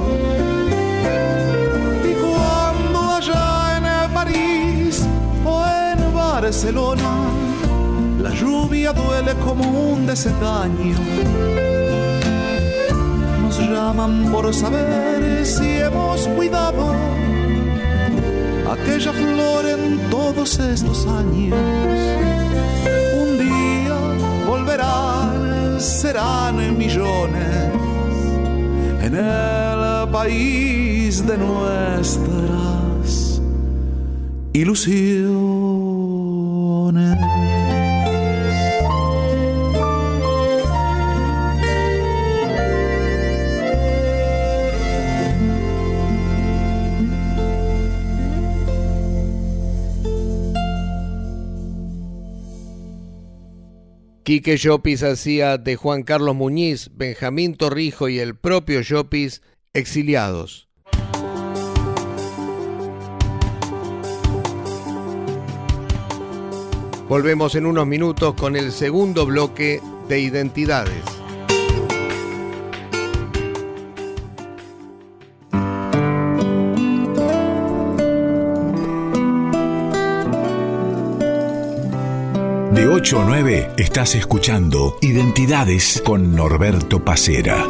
Y 2.08 2.12
cuando 2.22 3.00
allá 3.16 4.06
en 4.06 4.14
París 4.14 5.02
o 5.44 5.64
en 5.66 6.14
Barcelona, 6.14 7.10
la 8.20 8.30
lluvia 8.30 8.92
duele 8.92 9.34
como 9.44 9.64
un 9.64 10.06
desengaño 10.06 11.71
llaman 13.72 14.30
por 14.30 14.52
saber 14.52 15.46
si 15.46 15.78
hemos 15.78 16.28
cuidado 16.28 16.94
aquella 18.70 19.12
flor 19.12 19.64
en 19.66 19.98
todos 20.10 20.58
estos 20.58 21.06
años. 21.06 21.58
Un 23.22 23.38
día 23.38 23.98
volverán, 24.46 25.80
serán 25.80 26.76
millones 26.76 27.72
en 29.02 29.16
el 29.16 30.08
país 30.10 31.26
de 31.26 31.38
nuestras 31.38 33.40
ilusiones. 34.52 35.91
Quique 54.24 54.56
Llopis 54.56 55.02
hacía 55.02 55.58
de 55.58 55.74
Juan 55.74 56.04
Carlos 56.04 56.36
Muñiz, 56.36 56.90
Benjamín 56.94 57.56
Torrijo 57.56 58.08
y 58.08 58.20
el 58.20 58.36
propio 58.36 58.80
Llopis 58.80 59.42
exiliados. 59.74 60.68
Volvemos 67.08 67.56
en 67.56 67.66
unos 67.66 67.86
minutos 67.86 68.34
con 68.34 68.54
el 68.54 68.70
segundo 68.70 69.26
bloque 69.26 69.80
de 70.08 70.20
identidades. 70.20 71.21
De 82.72 82.88
8 82.88 83.20
a 83.20 83.24
9 83.26 83.72
estás 83.76 84.14
escuchando 84.14 84.96
Identidades 85.02 86.02
con 86.02 86.34
Norberto 86.34 87.04
Pacera. 87.04 87.66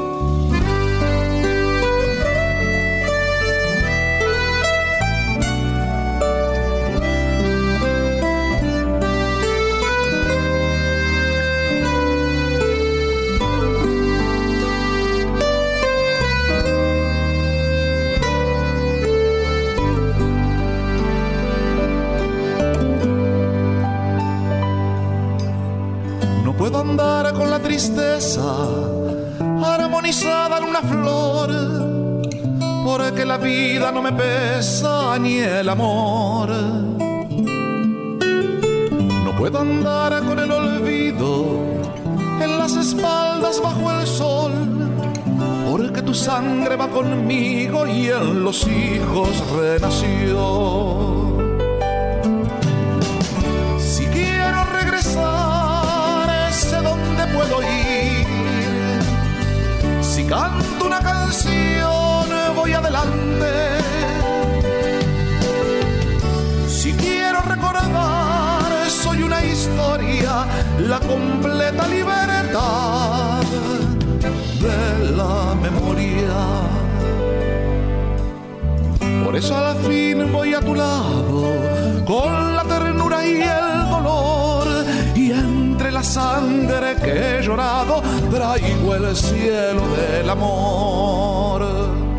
Renació. 49.62 50.44
Si 53.78 54.04
quiero 54.06 54.64
regresar, 54.78 56.52
sé 56.52 56.78
dónde 56.90 57.22
puedo 57.34 57.62
ir 57.62 58.02
acción 61.32 62.28
voy 62.54 62.72
adelante. 62.72 63.52
Si 66.68 66.92
quiero 66.92 67.40
recordar, 67.42 68.90
soy 68.90 69.22
una 69.22 69.42
historia, 69.44 70.46
la 70.78 71.00
completa 71.00 71.86
libertad 71.88 73.42
de 74.60 75.12
la 75.16 75.54
memoria. 75.54 76.71
Por 79.32 79.38
eso 79.38 79.56
al 79.56 79.76
fin 79.84 80.30
voy 80.30 80.52
a 80.52 80.60
tu 80.60 80.74
lado, 80.74 82.04
con 82.04 82.54
la 82.54 82.64
ternura 82.64 83.26
y 83.26 83.40
el 83.40 83.90
dolor, 83.90 84.66
y 85.14 85.32
entre 85.32 85.90
la 85.90 86.02
sangre 86.02 86.96
que 87.02 87.38
he 87.38 87.42
llorado, 87.42 88.02
traigo 88.30 88.94
el 88.94 89.16
cielo 89.16 89.88
del 89.96 90.28
amor. 90.28 92.11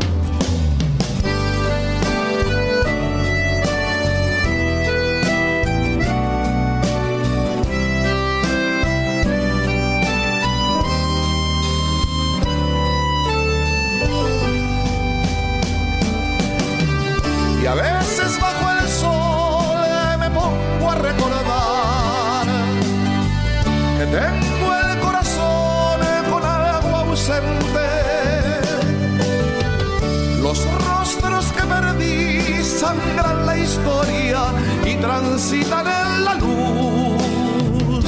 Sangran 32.84 33.46
la 33.46 33.56
historia 33.56 34.40
y 34.84 34.94
transitan 34.96 35.86
en 36.00 36.24
la 36.26 36.34
luz 36.44 38.04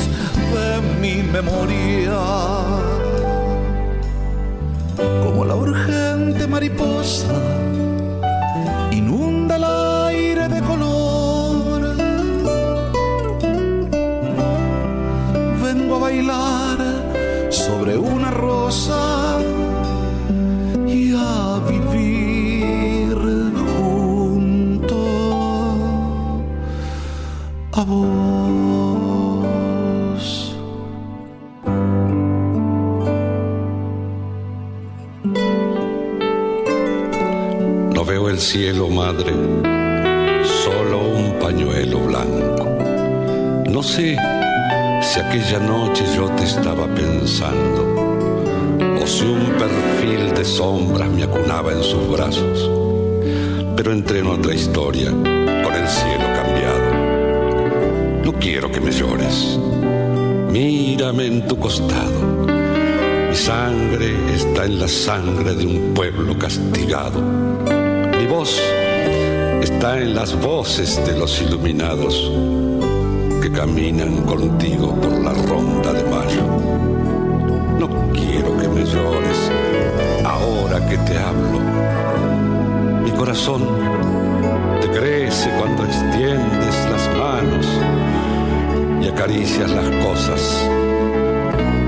de 0.57 0.71
mi 1.01 1.17
memoria. 1.37 2.21
Como 5.23 5.45
la 5.45 5.55
urgente 5.55 6.47
mariposa 6.47 7.39
inunda 8.91 9.57
el 9.57 9.65
aire 10.11 10.45
de 10.55 10.61
color. 10.71 11.81
Vengo 15.65 15.97
a 15.97 16.01
bailar 16.07 16.79
sobre 17.51 17.97
una 17.97 18.31
rosa 18.31 19.06
a 27.77 27.85
vos. 27.85 28.07
No 37.95 38.05
veo 38.05 38.31
el 38.31 38.41
cielo, 38.41 38.89
madre, 38.89 39.33
solo 40.65 41.01
un 41.01 41.39
pañuelo 41.39 42.01
blanco. 42.01 42.67
No 43.69 43.83
sé 43.83 44.17
si 45.03 45.21
aquella 45.21 45.59
noche 45.59 46.05
yo 46.17 46.31
te 46.31 46.45
estaba 46.45 46.87
pensando, 46.95 47.85
o 49.03 49.07
si 49.07 49.25
un 49.25 49.53
perfil 49.59 50.35
de 50.35 50.45
sombras 50.47 51.11
me 51.11 51.25
acunaba 51.25 51.73
en 51.73 51.83
sus 51.83 52.09
brazos. 52.11 52.71
Pero 53.77 53.93
entré 53.93 54.21
en 54.21 54.29
otra 54.29 54.55
historia, 54.55 55.11
con 55.11 55.75
el 55.75 55.89
cielo. 55.89 56.36
No 58.27 58.33
quiero 58.33 58.69
que 58.73 58.81
me 58.81 58.91
llores. 58.91 59.57
Mírame 60.51 61.27
en 61.27 61.47
tu 61.47 61.57
costado. 61.61 62.49
Mi 63.29 63.37
sangre 63.37 64.17
está 64.35 64.65
en 64.65 64.81
la 64.81 64.89
sangre 64.89 65.55
de 65.55 65.65
un 65.65 65.95
pueblo 65.95 66.37
castigado. 66.37 67.23
Mi 67.23 68.27
voz 68.27 68.61
está 69.63 70.01
en 70.01 70.17
las 70.17 70.35
voces 70.41 71.01
de 71.07 71.17
los 71.17 71.41
iluminados 71.41 72.33
que 73.41 73.53
caminan 73.53 74.23
contigo 74.23 75.01
por 75.01 75.23
la 75.23 75.33
ronda 75.33 75.93
de 75.93 76.03
mayo. 76.11 76.43
No 77.79 77.89
quiero 78.13 78.59
que 78.59 78.67
me 78.67 78.85
llores 78.85 79.53
ahora 80.25 80.85
que 80.89 80.99
te 80.99 81.17
hablo. 81.17 81.61
Mi 83.05 83.11
corazón 83.13 83.69
te 84.81 84.91
crece 84.91 85.49
cuando 85.61 85.85
extiendes 85.85 86.75
las 86.91 87.17
manos 87.17 87.86
acaricias 89.17 89.71
las 89.71 89.89
cosas 90.05 90.69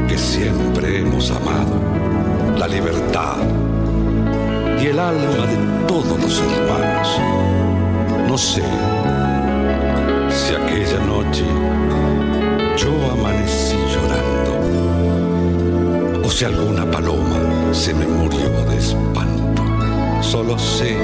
que 0.09 0.17
siempre 0.17 1.01
hemos 1.01 1.31
amado. 1.31 1.77
La 2.57 2.67
libertad 2.67 3.37
y 4.81 4.87
el 4.87 4.99
alma 4.99 5.47
de 5.47 5.59
todos 5.87 6.19
los 6.19 6.41
hermanos. 6.41 7.21
No 8.27 8.39
sé 8.39 8.63
si 10.31 10.55
aquella 10.55 11.01
noche 11.05 11.45
yo 12.79 12.93
amanecí 13.13 13.77
llorando 13.93 14.53
o 16.27 16.31
si 16.31 16.47
alguna 16.47 16.91
paloma 16.91 17.41
se 17.73 17.93
me 17.93 18.07
murió 18.07 18.49
de 18.71 18.79
espanto. 18.79 19.63
Solo 20.23 20.59
sé 20.59 20.97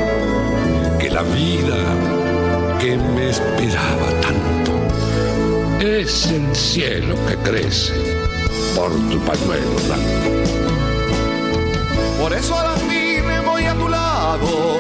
que 0.99 1.11
la 1.11 1.23
vida 1.23 1.77
que 2.81 2.97
me 2.97 3.29
esperaba 3.29 4.09
tanto 4.23 4.74
es 5.85 6.27
el 6.29 6.57
cielo 6.57 7.15
que 7.27 7.37
crece 7.37 7.93
por 8.75 8.91
tu 9.11 9.19
pañuelo 9.21 9.71
blanco. 9.87 10.31
Por 12.19 12.33
eso 12.33 12.59
a 12.59 12.65
la 12.65 12.77
fin 12.77 13.23
voy 13.45 13.65
a 13.65 13.75
tu 13.75 13.89
lado, 13.89 14.79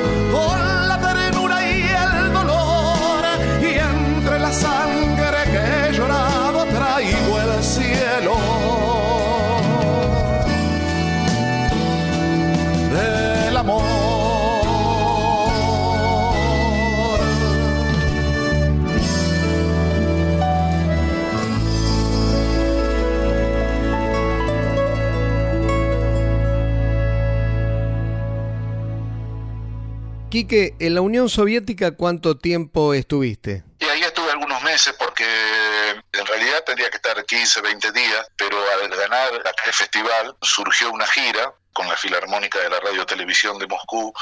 Quique, 30.34 30.74
en 30.80 30.96
la 30.96 31.00
Unión 31.00 31.28
Soviética, 31.28 31.92
¿cuánto 31.92 32.36
tiempo 32.36 32.92
estuviste? 32.92 33.62
Y 33.78 33.84
ahí 33.84 34.00
estuve 34.00 34.32
algunos 34.32 34.60
meses 34.64 34.92
porque 34.98 35.24
en 35.24 36.26
realidad 36.26 36.64
tendría 36.66 36.90
que 36.90 36.96
estar 36.96 37.24
15, 37.24 37.60
20 37.60 37.92
días, 37.92 38.26
pero 38.36 38.58
al 38.72 38.88
ganar 38.88 39.32
aquel 39.46 39.72
festival 39.72 40.34
surgió 40.42 40.90
una 40.90 41.06
gira 41.06 41.54
con 41.72 41.86
la 41.86 41.96
Filarmónica 41.96 42.58
de 42.58 42.68
la 42.68 42.80
Radio 42.80 43.06
Televisión 43.06 43.60
de 43.60 43.68
Moscú 43.68 44.12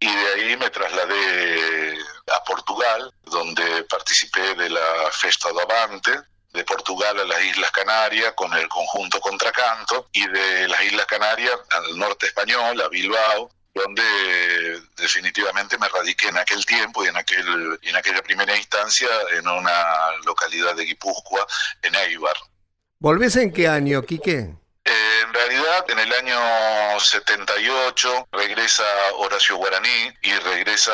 y 0.00 0.12
de 0.12 0.32
ahí 0.34 0.56
me 0.56 0.70
trasladé 0.70 1.96
a 2.32 2.42
Portugal, 2.42 3.14
donde 3.26 3.84
participé 3.84 4.56
de 4.56 4.70
la 4.70 5.08
Festa 5.12 5.50
do 5.52 5.60
Avante, 5.60 6.10
de 6.52 6.64
Portugal 6.64 7.16
a 7.20 7.24
las 7.24 7.44
Islas 7.44 7.70
Canarias 7.70 8.32
con 8.34 8.52
el 8.54 8.66
conjunto 8.66 9.20
Contracanto 9.20 10.08
y 10.10 10.26
de 10.26 10.66
las 10.66 10.82
Islas 10.82 11.06
Canarias 11.06 11.54
al 11.70 11.96
norte 11.96 12.26
español, 12.26 12.80
a 12.80 12.88
Bilbao, 12.88 13.52
donde 13.74 14.82
definitivamente 14.96 15.78
me 15.78 15.88
radiqué 15.88 16.28
en 16.28 16.38
aquel 16.38 16.64
tiempo 16.66 17.04
y 17.04 17.08
en 17.08 17.16
aquel 17.16 17.78
y 17.82 17.88
en 17.88 17.96
aquella 17.96 18.22
primera 18.22 18.56
instancia 18.56 19.08
en 19.32 19.46
una 19.46 20.16
localidad 20.24 20.74
de 20.74 20.84
Guipúzcoa, 20.84 21.46
en 21.82 21.94
Eibar. 21.94 22.36
¿Volvés 22.98 23.36
en 23.36 23.52
qué 23.52 23.68
año, 23.68 24.02
Quique? 24.02 24.54
Eh, 24.84 25.20
en 25.22 25.32
realidad, 25.34 25.84
en 25.88 25.98
el 25.98 26.12
año 26.12 26.98
78 26.98 28.28
regresa 28.32 28.84
Horacio 29.16 29.56
Guaraní 29.56 30.12
y 30.22 30.32
regresa 30.32 30.92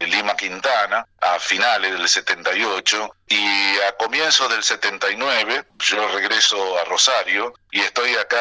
Lima 0.00 0.36
Quintana 0.36 1.06
a 1.20 1.38
finales 1.38 1.92
del 1.92 2.08
78 2.08 3.10
y 3.28 3.78
a 3.80 3.92
comienzos 3.96 4.48
del 4.50 4.62
79 4.62 5.64
yo 5.78 6.08
regreso 6.08 6.78
a 6.78 6.84
Rosario 6.84 7.54
y 7.72 7.80
estoy 7.80 8.14
acá 8.14 8.38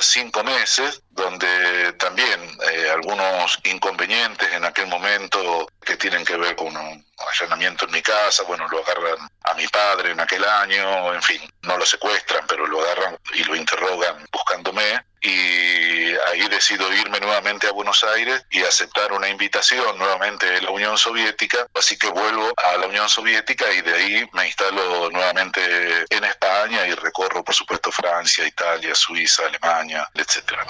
cinco 0.00 0.44
meses 0.44 1.02
donde 1.10 1.94
también 1.94 2.40
eh, 2.70 2.90
algunos 2.92 3.58
inconvenientes 3.64 4.52
en 4.52 4.64
aquel 4.64 4.86
momento 4.86 5.66
que 5.80 5.96
tienen 5.96 6.24
que 6.24 6.36
ver 6.36 6.54
con 6.56 6.76
un 6.76 7.06
allanamiento 7.30 7.86
en 7.86 7.92
mi 7.92 8.02
casa, 8.02 8.42
bueno, 8.44 8.68
lo 8.68 8.84
agarran 8.84 9.28
a 9.44 9.54
mi 9.54 9.66
padre 9.66 10.12
en 10.12 10.20
aquel 10.20 10.44
año, 10.44 11.12
en 11.14 11.22
fin, 11.22 11.40
no 11.62 11.76
lo 11.78 11.84
secuestran, 11.84 12.46
pero 12.46 12.66
lo 12.66 12.80
agarran 12.82 13.18
y 13.34 13.44
lo 13.44 13.56
interrogan 13.56 14.26
buscándome 14.30 15.02
y 15.20 16.14
ahí 16.30 16.48
decido 16.50 16.92
irme 16.92 17.20
nuevamente 17.20 17.66
a 17.66 17.72
Buenos 17.72 18.04
Aires 18.04 18.44
y 18.50 18.62
aceptar 18.62 19.12
una 19.12 19.28
invitación 19.28 19.98
nuevamente 19.98 20.46
de 20.46 20.62
la 20.62 20.70
Unión 20.70 20.96
Soviética, 20.96 21.66
así 21.74 21.96
que 21.96 22.08
vuelvo 22.08 22.52
a 22.56 22.76
la 22.76 22.86
Unión 22.86 23.08
Soviética 23.08 23.72
y 23.72 23.82
de 23.82 23.94
ahí 23.94 24.30
me 24.32 24.46
instalo 24.46 25.10
nuevamente 25.10 25.60
en 26.10 26.24
España 26.24 26.86
y 26.86 26.94
recorro 26.94 27.42
por 27.44 27.54
supuesto 27.54 27.90
Francia, 27.90 28.46
Italia, 28.46 28.94
Suiza, 28.94 29.46
Alemania, 29.46 30.08
etcétera. 30.14 30.66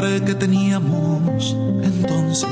Que 0.00 0.34
teníamos 0.34 1.54
entonces. 1.82 2.48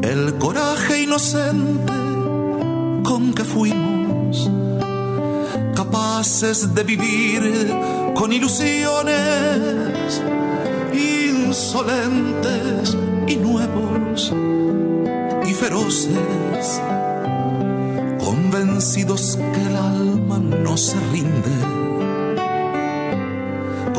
El 0.00 0.34
coraje 0.38 1.02
inocente 1.02 1.92
con 3.04 3.34
que 3.34 3.44
fuimos 3.44 4.50
capaces 5.74 6.74
de 6.74 6.82
vivir 6.84 7.70
con 8.14 8.32
ilusiones 8.32 10.22
insolentes 10.94 12.96
y 13.26 13.36
nuevos 13.36 14.32
y 15.46 15.52
feroces 15.52 16.80
convencidos 18.24 19.36
que 19.36 19.66
el 19.66 19.76
alma 19.76 20.38
no 20.38 20.78
se 20.78 20.96
rinde. 21.12 21.75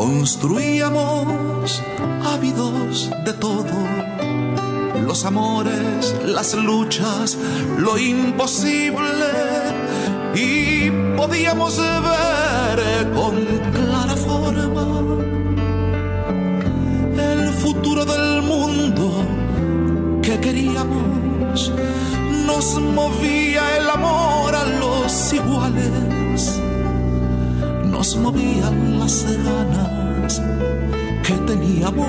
Construíamos 0.08 1.84
ávidos 2.24 3.12
de 3.26 3.34
todo, 3.34 3.65
los 5.06 5.26
amores, 5.26 6.15
las 6.26 6.54
luchas, 6.54 7.38
lo 7.78 7.98
imposible, 7.98 9.32
y 10.34 10.89
podíamos 11.17 11.78
ver 11.78 13.12
con 13.12 13.36
clara 13.74 14.15
forma 14.15 14.88
el 17.17 17.50
futuro 17.50 18.06
del 18.06 18.43
mundo 18.43 19.12
que 20.22 20.39
queríamos. 20.39 21.74
Nos 22.46 22.80
movía 22.80 23.78
el 23.78 23.89
amor 23.89 24.56
a 24.56 24.63
los 24.80 25.34
iguales, 25.34 26.62
nos 27.84 28.15
movían 28.15 29.00
las 29.00 29.26
ganas 29.43 29.97
que 31.28 31.34
teníamos. 31.40 32.08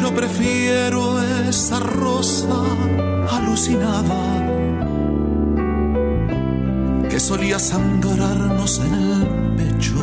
Yo 0.00 0.14
prefiero 0.14 1.20
esa 1.48 1.80
rosa 1.80 2.54
alucinada 3.32 4.22
que 7.10 7.18
solía 7.18 7.58
sangrarnos 7.58 8.78
en 8.78 8.94
el 8.94 9.26
pecho. 9.56 9.96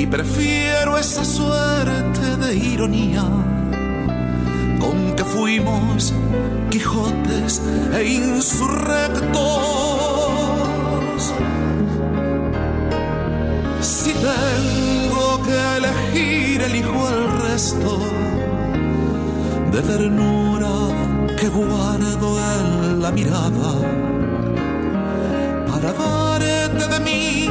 Y 0.00 0.06
prefiero 0.06 0.96
esa 0.96 1.22
suerte 1.26 2.36
de 2.38 2.56
ironía 2.56 3.22
con 4.80 5.14
que 5.14 5.22
fuimos 5.22 6.14
Quijotes 6.70 7.60
e 7.92 8.08
insurrectos. 8.08 9.34
Si 13.82 14.12
tengo 14.14 15.42
que 15.42 15.76
elegir, 15.76 16.62
elijo 16.62 17.08
el 17.10 17.42
resto 17.42 17.98
de 19.70 19.82
ternura 19.82 20.76
que 21.38 21.48
guardo 21.50 22.38
en 22.54 23.02
la 23.02 23.10
mirada 23.10 23.72
para 25.70 25.92
darte 25.92 26.88
de 26.88 27.00
mí 27.00 27.50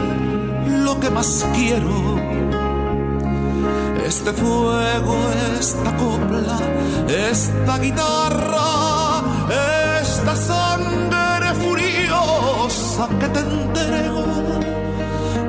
lo 0.83 0.99
que 0.99 1.11
más 1.11 1.45
quiero. 1.53 2.18
Este 4.09 4.33
fuego, 4.33 5.15
esta 5.59 5.95
copla, 5.95 6.57
esta 7.29 7.77
guitarra, 7.77 9.21
esta 10.01 10.35
sangre 10.35 11.53
furiosa 11.61 13.07
que 13.19 13.27
te 13.29 13.39
entrego, 13.39 14.25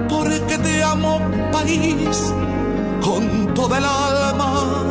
porque 0.09 0.59
te 0.59 0.83
amo 0.85 1.20
país 1.51 2.35
con 3.01 3.55
toda 3.55 3.79
el 3.79 3.85
alma 3.85 4.90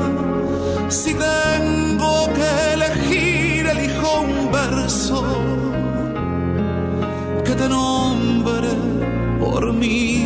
si 0.90 1.14
tengo 1.14 2.28
que 2.34 2.74
elegir, 2.74 3.68
elijo 3.68 4.22
un 4.22 4.52
verso 4.52 5.24
que 7.46 7.54
te 7.54 7.70
nombre 7.70 8.70
por 9.40 9.72
mí. 9.74 10.19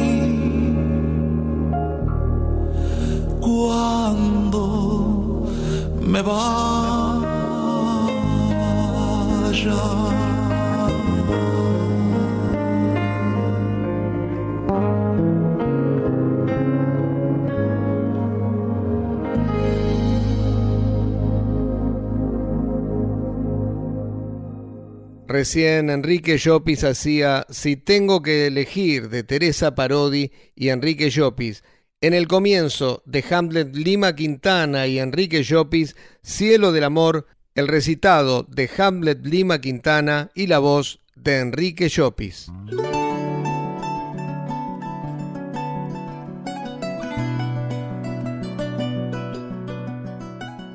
Recién 25.28 25.90
Enrique 25.90 26.38
Llopis 26.38 26.86
hacía 26.86 27.46
Si 27.50 27.76
tengo 27.76 28.22
que 28.22 28.48
elegir 28.48 29.10
de 29.10 29.24
Teresa 29.24 29.76
Parodi 29.76 30.32
y 30.56 30.70
Enrique 30.70 31.10
Llopis. 31.10 31.64
En 32.04 32.14
el 32.14 32.28
comienzo 32.28 33.02
de 33.06 33.24
Hamlet 33.32 33.74
Lima 33.78 34.14
Quintana 34.14 34.88
y 34.88 35.00
Enrique 35.00 35.42
Llopis, 35.42 35.96
Cielo 36.22 36.74
del 36.74 36.84
Amor, 36.84 37.28
el 37.56 37.70
recitado 37.70 38.44
de 38.50 38.70
Hamlet 38.78 39.26
Lima 39.26 39.62
Quintana 39.62 40.30
y 40.36 40.48
la 40.48 40.60
voz 40.60 41.00
de 41.16 41.40
Enrique 41.40 41.88
Llopis. 41.88 42.52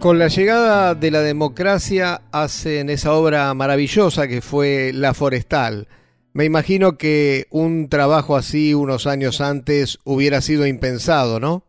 Con 0.01 0.19
la 0.19 0.29
llegada 0.29 0.95
de 0.95 1.11
la 1.11 1.21
democracia 1.21 2.23
hacen 2.33 2.89
esa 2.89 3.13
obra 3.13 3.53
maravillosa 3.53 4.29
que 4.29 4.41
fue 4.41 4.93
La 4.95 5.13
Forestal. 5.13 5.89
Me 6.33 6.45
imagino 6.45 6.99
que 6.99 7.47
un 7.51 7.89
trabajo 7.89 8.37
así 8.37 8.75
unos 8.75 9.07
años 9.07 9.41
antes 9.41 9.99
hubiera 10.05 10.41
sido 10.41 10.67
impensado, 10.67 11.41
¿no? 11.41 11.65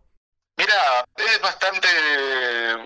Mira, 0.58 1.06
es 1.16 1.42
bastante 1.42 1.88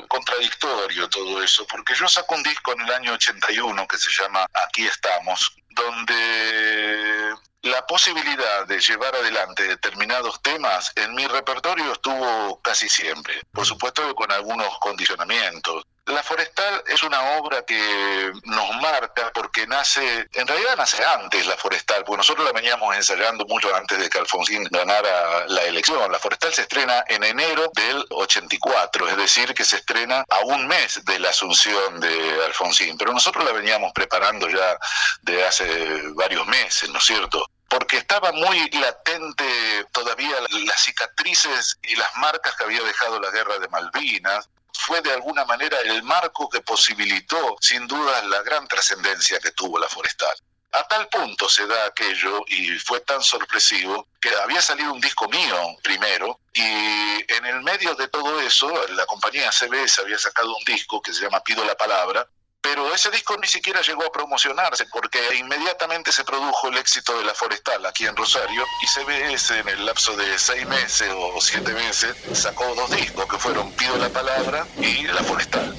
contradictorio 0.07 1.09
todo 1.09 1.41
eso, 1.41 1.65
porque 1.67 1.95
yo 1.95 2.07
saco 2.07 2.35
un 2.35 2.43
disco 2.43 2.73
en 2.73 2.81
el 2.81 2.91
año 2.91 3.13
81 3.13 3.87
que 3.87 3.97
se 3.97 4.09
llama 4.11 4.45
Aquí 4.53 4.85
estamos, 4.85 5.55
donde 5.71 7.33
la 7.63 7.85
posibilidad 7.87 8.67
de 8.67 8.79
llevar 8.79 9.15
adelante 9.15 9.67
determinados 9.67 10.41
temas 10.41 10.91
en 10.95 11.15
mi 11.15 11.25
repertorio 11.25 11.93
estuvo 11.93 12.61
casi 12.61 12.89
siempre, 12.89 13.41
por 13.51 13.65
supuesto 13.65 14.13
con 14.15 14.31
algunos 14.31 14.77
condicionamientos. 14.79 15.83
La 16.07 16.21
Forestal 16.21 16.83
es 16.87 17.01
una 17.03 17.37
obra 17.37 17.63
que 17.63 18.31
nos 18.43 18.75
marca 18.81 19.31
porque 19.33 19.65
nace, 19.65 20.27
en 20.33 20.45
realidad 20.45 20.75
nace 20.75 21.01
antes 21.01 21.47
la 21.47 21.55
Forestal, 21.55 22.03
porque 22.03 22.17
nosotros 22.17 22.45
la 22.45 22.51
veníamos 22.51 22.93
ensayando 22.93 23.45
mucho 23.45 23.73
antes 23.73 23.97
de 23.97 24.09
que 24.09 24.17
Alfonsín 24.17 24.65
ganara 24.65 25.47
la 25.47 25.61
elección. 25.63 26.11
La 26.11 26.19
Forestal 26.19 26.53
se 26.53 26.63
estrena 26.63 27.05
en 27.07 27.23
enero 27.23 27.71
del 27.73 28.05
84, 28.09 29.07
es 29.07 29.17
decir, 29.17 29.53
que 29.53 29.63
se 29.63 29.77
estrena 29.77 30.25
a 30.29 30.39
un 30.39 30.67
mes 30.67 31.05
de 31.05 31.19
la 31.19 31.29
asunción 31.29 32.01
de 32.01 32.43
Alfonsín, 32.47 32.97
pero 32.97 33.13
nosotros 33.13 33.45
la 33.45 33.53
veníamos 33.53 33.93
preparando 33.93 34.49
ya 34.49 34.77
de 35.21 35.45
hace 35.45 36.01
varios 36.15 36.45
meses, 36.47 36.89
¿no 36.89 36.97
es 36.97 37.05
cierto? 37.05 37.45
porque 37.69 37.97
estaba 37.97 38.31
muy 38.31 38.69
latente 38.69 39.45
todavía 39.91 40.35
las 40.65 40.83
cicatrices 40.83 41.79
y 41.81 41.95
las 41.95 42.15
marcas 42.17 42.55
que 42.55 42.65
había 42.65 42.83
dejado 42.83 43.19
la 43.19 43.31
guerra 43.31 43.57
de 43.57 43.67
Malvinas, 43.67 44.47
fue 44.73 45.01
de 45.01 45.13
alguna 45.13 45.45
manera 45.45 45.79
el 45.81 46.03
marco 46.03 46.49
que 46.49 46.61
posibilitó 46.61 47.55
sin 47.59 47.87
duda 47.87 48.23
la 48.23 48.41
gran 48.41 48.67
trascendencia 48.67 49.39
que 49.39 49.51
tuvo 49.51 49.79
la 49.79 49.87
forestal. 49.87 50.35
A 50.71 50.87
tal 50.87 51.07
punto 51.07 51.47
se 51.47 51.67
da 51.67 51.85
aquello 51.85 52.43
y 52.47 52.79
fue 52.79 52.99
tan 53.01 53.21
sorpresivo 53.21 54.07
que 54.19 54.29
había 54.35 54.59
salido 54.59 54.91
un 54.91 54.99
disco 54.99 55.29
mío 55.29 55.77
primero 55.83 56.39
y 56.51 56.61
en 56.61 57.45
el 57.45 57.61
medio 57.61 57.93
de 57.93 58.07
todo 58.07 58.41
eso 58.41 58.87
la 58.89 59.05
compañía 59.05 59.51
CBS 59.51 60.01
había 60.01 60.17
sacado 60.17 60.49
un 60.55 60.63
disco 60.65 60.99
que 60.99 61.13
se 61.13 61.21
llama 61.21 61.43
Pido 61.43 61.63
la 61.63 61.75
Palabra 61.75 62.27
pero 62.63 62.95
ese 62.95 63.11
disco 63.11 63.37
ni 63.37 63.47
siquiera 63.47 63.81
llegó 63.81 64.05
a 64.05 64.11
promocionarse 64.11 64.85
porque 64.85 65.19
inmediatamente 65.35 66.11
se 66.13 66.23
produjo 66.23 66.69
el 66.69 66.77
éxito 66.77 67.15
de 67.17 67.25
La 67.25 67.33
Forestal 67.33 67.85
aquí 67.85 68.05
en 68.05 68.15
Rosario 68.15 68.65
y 68.81 68.87
CBS 68.87 69.59
en 69.59 69.67
el 69.67 69.85
lapso 69.85 70.15
de 70.15 70.39
seis 70.39 70.65
meses 70.67 71.11
o 71.13 71.41
siete 71.41 71.73
meses 71.73 72.15
sacó 72.33 72.73
dos 72.73 72.89
discos 72.91 73.27
que 73.27 73.37
fueron 73.37 73.71
Pido 73.73 73.97
la 73.97 74.09
Palabra 74.09 74.65
y 74.77 75.03
La 75.03 75.23
Forestal. 75.23 75.75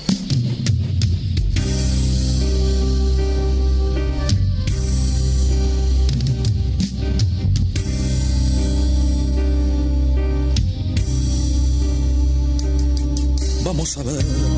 Vamos 13.64 13.96
a 13.96 14.02
ver 14.02 14.53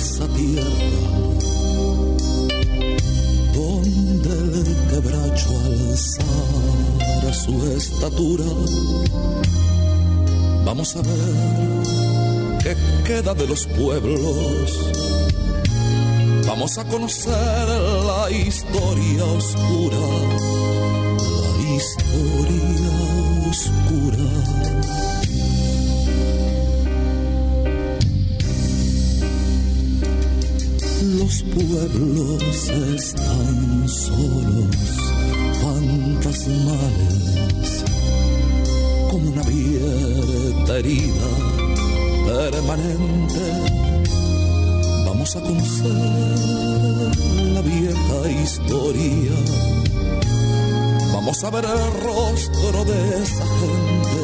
esa 0.00 0.26
tierra 0.28 0.64
donde 3.54 4.60
el 4.60 4.76
quebracho 4.88 5.50
alzara 5.66 7.32
su 7.34 7.54
estatura. 7.76 8.44
Vamos 10.64 10.96
a 10.96 11.02
ver 11.02 12.56
qué 12.62 12.76
queda 13.04 13.34
de 13.34 13.46
los 13.46 13.66
pueblos. 13.66 14.68
Vamos 16.46 16.78
a 16.78 16.84
conocer 16.84 17.68
la 18.10 18.30
historia 18.30 19.24
oscura, 19.24 20.04
la 21.42 21.76
historia 21.76 22.89
los 31.30 31.42
pueblos 31.44 32.42
están 32.70 33.88
solos, 33.88 34.76
fantasmales, 35.62 37.04
como 39.10 39.30
una 39.30 39.42
abierta 39.42 40.78
herida 40.78 41.28
permanente. 42.26 43.44
Vamos 45.06 45.36
a 45.36 45.40
conocer 45.40 45.92
la 47.54 47.62
vieja 47.62 48.30
historia. 48.42 49.32
Vamos 51.12 51.44
a 51.44 51.50
ver 51.50 51.64
el 51.64 51.92
rostro 52.02 52.84
de 52.86 53.22
esa 53.22 53.46
gente, 53.60 54.18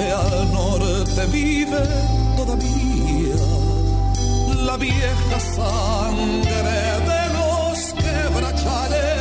Al 0.00 0.50
norte 0.50 1.26
vive 1.26 1.82
todavía 2.34 3.36
la 4.64 4.76
vieja 4.78 5.40
sangre 5.54 6.72
de 7.10 7.22
los 7.36 7.92
quebrachales. 8.02 9.20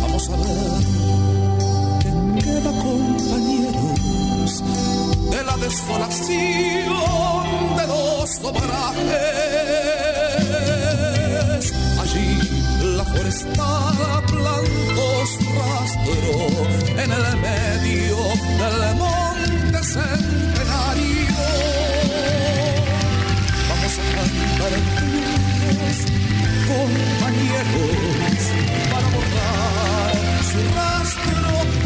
Vamos 0.00 0.30
a 0.30 0.36
ver 0.36 0.84
qué 2.00 2.10
queda, 2.42 2.72
compañeros, 2.88 4.50
de 5.30 5.40
la 5.44 5.56
desolación 5.58 6.96
de 7.76 7.86
los 7.86 8.28
obrajes. 8.42 9.24
Allí 12.00 12.28
la 12.96 13.04
forestal 13.04 14.24
plantó 14.26 15.14
rastro 15.58 16.36
en 17.02 17.10
el 17.12 17.24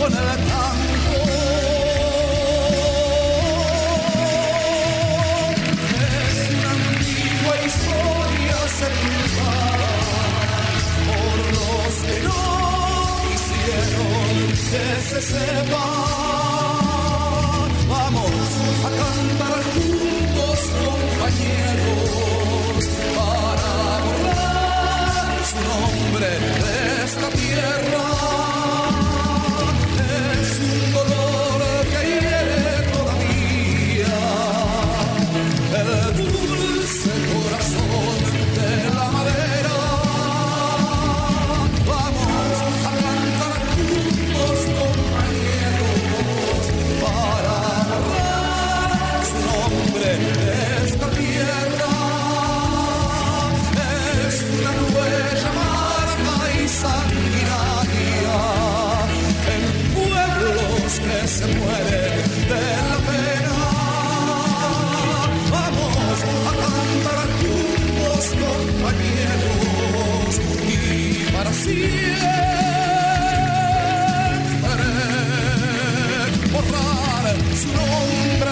con 0.09 0.19
el 0.19 0.25
canto. 0.25 1.17
Es 5.99 6.37
una 6.55 6.71
antigua 6.71 7.55
historia 7.67 8.59
sepultada 8.79 9.93
por 11.09 11.37
los 11.57 11.93
que 12.05 12.17
no 12.23 12.43
quisieron 13.23 14.47
que 14.71 14.85
se 15.09 15.21
sepa. 15.23 15.87
Vamos 17.89 18.49
a 18.85 18.91
cantar 19.01 19.59
juntos, 19.73 20.59
compañeros, 20.85 22.11
para 23.17 23.71
borrar 24.05 25.39
su 25.51 25.59
nombre 25.69 26.58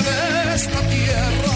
de 0.03 0.55
esta 0.55 0.81
tierra. 0.89 1.53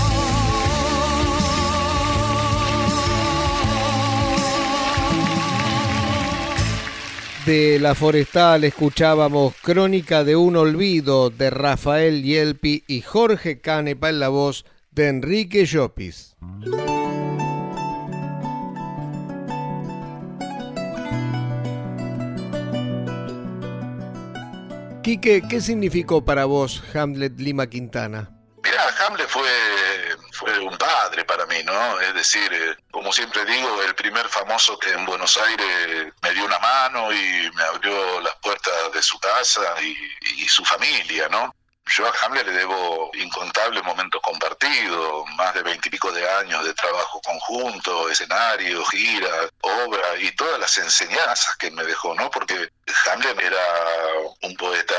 De 7.46 7.78
La 7.80 7.94
Forestal 7.94 8.64
escuchábamos 8.64 9.54
Crónica 9.60 10.24
de 10.24 10.36
un 10.36 10.56
Olvido 10.56 11.30
de 11.30 11.50
Rafael 11.50 12.22
Yelpi 12.22 12.84
y 12.86 13.00
Jorge 13.00 13.60
Canepa 13.60 14.10
en 14.10 14.20
la 14.20 14.28
voz 14.28 14.64
de 14.92 15.08
Enrique 15.08 15.64
Llopis. 15.66 16.36
Quique, 25.10 25.42
¿qué 25.48 25.60
significó 25.60 26.24
para 26.24 26.44
vos 26.44 26.84
Hamlet 26.94 27.32
Lima 27.36 27.66
Quintana? 27.66 28.30
Mirá, 28.62 28.94
Hamlet 29.04 29.28
fue, 29.28 29.42
un 30.62 30.78
padre 30.78 31.24
para 31.24 31.46
mí, 31.46 31.56
¿no? 31.64 32.00
Es 32.00 32.14
decir, 32.14 32.48
eh, 32.52 32.76
como 32.92 33.12
siempre 33.12 33.44
digo, 33.44 33.82
el 33.82 33.92
primer 33.96 34.28
famoso 34.28 34.78
que 34.78 34.92
en 34.92 35.04
Buenos 35.04 35.36
Aires 35.36 36.12
me 36.22 36.30
dio 36.32 36.44
una 36.44 36.60
mano 36.60 37.12
y 37.12 37.50
me 37.56 37.62
abrió 37.64 38.20
las 38.20 38.36
puertas 38.36 38.72
de 38.94 39.02
su 39.02 39.18
casa 39.18 39.60
y 39.82 40.48
su 40.48 40.64
familia, 40.64 41.28
¿no? 41.28 41.52
Yo 41.96 42.06
a 42.06 42.12
Hamlet 42.22 42.46
le 42.46 42.52
debo 42.52 43.10
incontables 43.14 43.82
momentos 43.82 44.20
compartidos, 44.22 45.24
más 45.36 45.52
de 45.54 45.62
veintipico 45.62 46.12
de 46.12 46.28
años 46.28 46.64
de 46.64 46.72
trabajo 46.74 47.20
conjunto, 47.20 48.08
escenarios, 48.08 48.88
giras, 48.90 49.50
obras 49.60 50.20
y 50.20 50.30
todas 50.36 50.60
las 50.60 50.78
enseñanzas 50.78 51.56
que 51.56 51.70
me 51.72 51.82
dejó, 51.82 52.14
¿no? 52.14 52.30
Porque 52.30 52.70
Hamlet 53.06 53.40
era 53.40 53.64
un 54.42 54.54
poeta 54.56 54.94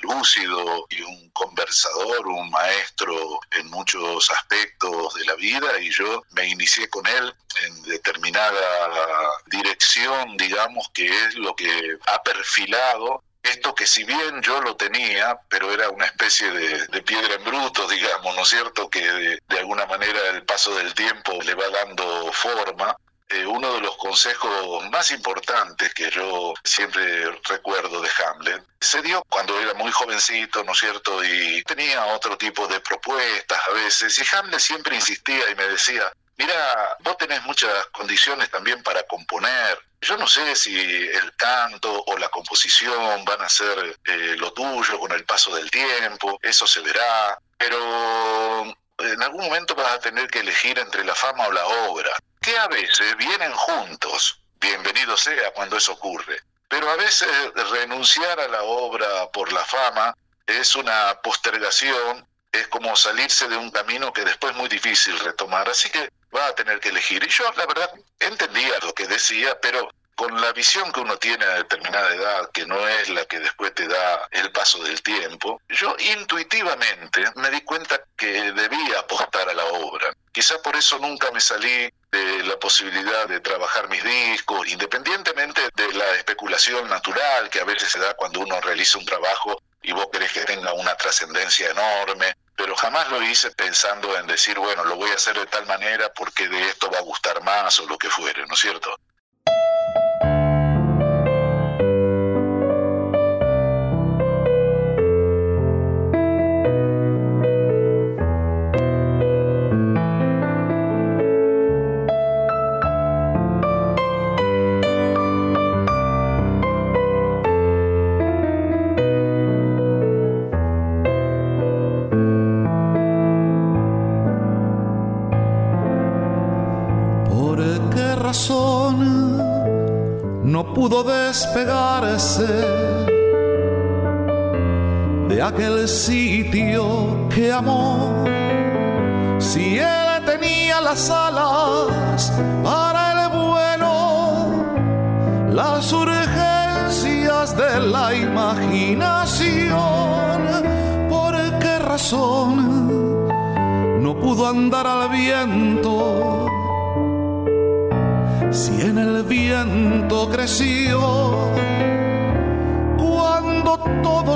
lúcido 0.00 0.86
y 0.88 1.02
un 1.02 1.30
conversador, 1.30 2.28
un 2.28 2.50
maestro 2.50 3.40
en 3.50 3.68
muchos 3.70 4.30
aspectos 4.30 5.14
de 5.14 5.24
la 5.26 5.34
vida 5.34 5.78
y 5.80 5.90
yo 5.90 6.22
me 6.30 6.46
inicié 6.46 6.88
con 6.88 7.06
él 7.06 7.34
en 7.62 7.82
determinada 7.82 9.30
dirección, 9.46 10.36
digamos, 10.38 10.88
que 10.94 11.06
es 11.06 11.34
lo 11.34 11.54
que 11.54 11.98
ha 12.06 12.22
perfilado 12.22 13.22
esto 13.44 13.74
que 13.74 13.86
si 13.86 14.04
bien 14.04 14.40
yo 14.42 14.60
lo 14.60 14.74
tenía, 14.76 15.38
pero 15.48 15.70
era 15.70 15.90
una 15.90 16.06
especie 16.06 16.50
de, 16.50 17.02
piedra 17.02 17.34
en 17.34 17.44
bruto, 17.44 17.86
digamos, 17.86 18.34
¿no 18.34 18.42
es 18.42 18.48
cierto? 18.48 18.88
Que 18.88 19.00
de, 19.02 19.58
alguna 19.58 19.86
manera 19.86 20.18
el 20.30 20.42
paso 20.44 20.74
del 20.74 20.94
tiempo 20.94 21.38
le 21.42 21.54
va 21.54 21.68
dando 21.68 22.32
forma. 22.32 22.96
Eh, 23.28 23.46
uno 23.46 23.74
de 23.74 23.80
los 23.80 23.96
consejos 23.96 24.88
más 24.90 25.10
importantes 25.10 25.92
que 25.94 26.10
yo 26.10 26.54
siempre 26.62 27.30
recuerdo 27.48 28.00
de 28.00 28.10
Hamlet 28.22 28.62
se 28.80 29.00
dio 29.00 29.22
cuando 29.28 29.58
era 29.58 29.72
muy 29.74 29.90
jovencito, 29.92 30.62
¿no 30.62 30.72
es 30.72 30.78
cierto? 30.78 31.24
Y 31.24 31.62
tenía 31.62 32.04
otro 32.06 32.36
tipo 32.36 32.66
de 32.66 32.80
propuestas 32.80 33.60
a 33.66 33.72
veces. 33.72 34.18
Y 34.18 34.36
Hamlet 34.36 34.60
siempre 34.60 34.96
insistía 34.96 35.50
y 35.50 35.54
me 35.54 35.66
decía, 35.68 36.12
mira, 36.36 36.96
vos 37.00 37.16
tenés 37.16 37.42
muchas 37.44 37.86
condiciones 37.86 38.50
también 38.50 38.82
para 38.82 39.02
componer. 39.04 39.78
Yo 40.00 40.16
no 40.18 40.26
sé 40.26 40.54
si 40.54 40.76
el 40.76 41.34
canto 41.36 42.04
o 42.06 42.18
la 42.18 42.28
composición 42.28 43.24
van 43.24 43.40
a 43.40 43.48
ser 43.48 43.98
eh, 44.04 44.36
lo 44.38 44.52
tuyo 44.52 44.98
con 44.98 45.12
el 45.12 45.24
paso 45.24 45.54
del 45.54 45.70
tiempo, 45.70 46.38
eso 46.42 46.66
se 46.66 46.80
verá, 46.80 47.38
pero 47.56 48.64
en 48.98 49.22
algún 49.22 49.44
momento 49.44 49.74
vas 49.74 49.92
a 49.92 50.00
tener 50.00 50.28
que 50.28 50.40
elegir 50.40 50.78
entre 50.78 51.04
la 51.04 51.14
fama 51.14 51.46
o 51.46 51.52
la 51.52 51.66
obra 51.66 52.10
que 52.44 52.58
a 52.58 52.68
veces 52.68 53.16
vienen 53.16 53.52
juntos, 53.52 54.38
bienvenido 54.60 55.16
sea 55.16 55.50
cuando 55.52 55.78
eso 55.78 55.92
ocurre, 55.92 56.38
pero 56.68 56.90
a 56.90 56.96
veces 56.96 57.28
renunciar 57.72 58.38
a 58.38 58.48
la 58.48 58.62
obra 58.62 59.30
por 59.32 59.50
la 59.50 59.64
fama 59.64 60.14
es 60.46 60.76
una 60.76 61.18
postergación, 61.22 62.26
es 62.52 62.68
como 62.68 62.94
salirse 62.96 63.48
de 63.48 63.56
un 63.56 63.70
camino 63.70 64.12
que 64.12 64.24
después 64.24 64.52
es 64.52 64.58
muy 64.58 64.68
difícil 64.68 65.18
retomar, 65.20 65.70
así 65.70 65.88
que 65.88 66.10
va 66.34 66.48
a 66.48 66.54
tener 66.54 66.80
que 66.80 66.90
elegir. 66.90 67.22
Y 67.22 67.28
yo 67.28 67.44
la 67.56 67.66
verdad 67.66 67.90
entendía 68.18 68.78
lo 68.82 68.94
que 68.94 69.06
decía, 69.06 69.58
pero 69.60 69.88
con 70.14 70.40
la 70.40 70.52
visión 70.52 70.92
que 70.92 71.00
uno 71.00 71.16
tiene 71.16 71.44
a 71.44 71.54
determinada 71.54 72.14
edad, 72.14 72.50
que 72.52 72.66
no 72.66 72.86
es 72.88 73.08
la 73.08 73.24
que 73.26 73.40
después 73.40 73.74
te 73.74 73.88
da 73.88 74.28
el 74.30 74.50
paso 74.52 74.82
del 74.82 75.02
tiempo, 75.02 75.60
yo 75.68 75.96
intuitivamente 75.98 77.24
me 77.36 77.50
di 77.50 77.60
cuenta 77.62 78.00
que 78.16 78.52
debía 78.52 79.00
apostar 79.00 79.48
a 79.48 79.54
la 79.54 79.64
obra. 79.64 80.14
Quizá 80.32 80.60
por 80.62 80.76
eso 80.76 80.98
nunca 80.98 81.30
me 81.32 81.40
salí 81.40 81.90
de 82.10 82.44
la 82.44 82.58
posibilidad 82.58 83.26
de 83.26 83.40
trabajar 83.40 83.88
mis 83.88 84.04
discos, 84.04 84.68
independientemente 84.68 85.62
de 85.74 85.92
la 85.94 86.08
especulación 86.14 86.88
natural 86.88 87.50
que 87.50 87.60
a 87.60 87.64
veces 87.64 87.90
se 87.90 87.98
da 87.98 88.14
cuando 88.14 88.40
uno 88.40 88.60
realiza 88.60 88.98
un 88.98 89.04
trabajo 89.04 89.60
y 89.82 89.92
vos 89.92 90.08
querés 90.12 90.32
que 90.32 90.44
tenga 90.44 90.72
una 90.72 90.96
trascendencia 90.96 91.70
enorme, 91.70 92.34
pero 92.56 92.76
jamás 92.76 93.10
lo 93.10 93.22
hice 93.22 93.50
pensando 93.50 94.16
en 94.18 94.26
decir, 94.26 94.58
bueno, 94.58 94.84
lo 94.84 94.96
voy 94.96 95.10
a 95.10 95.14
hacer 95.14 95.38
de 95.38 95.46
tal 95.46 95.66
manera 95.66 96.12
porque 96.12 96.48
de 96.48 96.68
esto 96.68 96.90
va 96.90 96.98
a 96.98 97.02
gustar 97.02 97.42
más 97.42 97.78
o 97.80 97.86
lo 97.86 97.98
que 97.98 98.08
fuere, 98.08 98.46
¿no 98.46 98.54
es 98.54 98.60
cierto? 98.60 98.98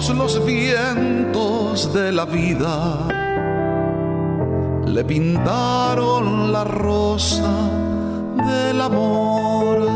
Los 0.07 0.47
vientos 0.47 1.93
de 1.93 2.13
la 2.13 2.25
vida 2.25 2.99
le 4.87 5.05
pintaron 5.05 6.53
la 6.53 6.63
rosa 6.63 7.51
del 8.47 8.81
amor. 8.81 9.89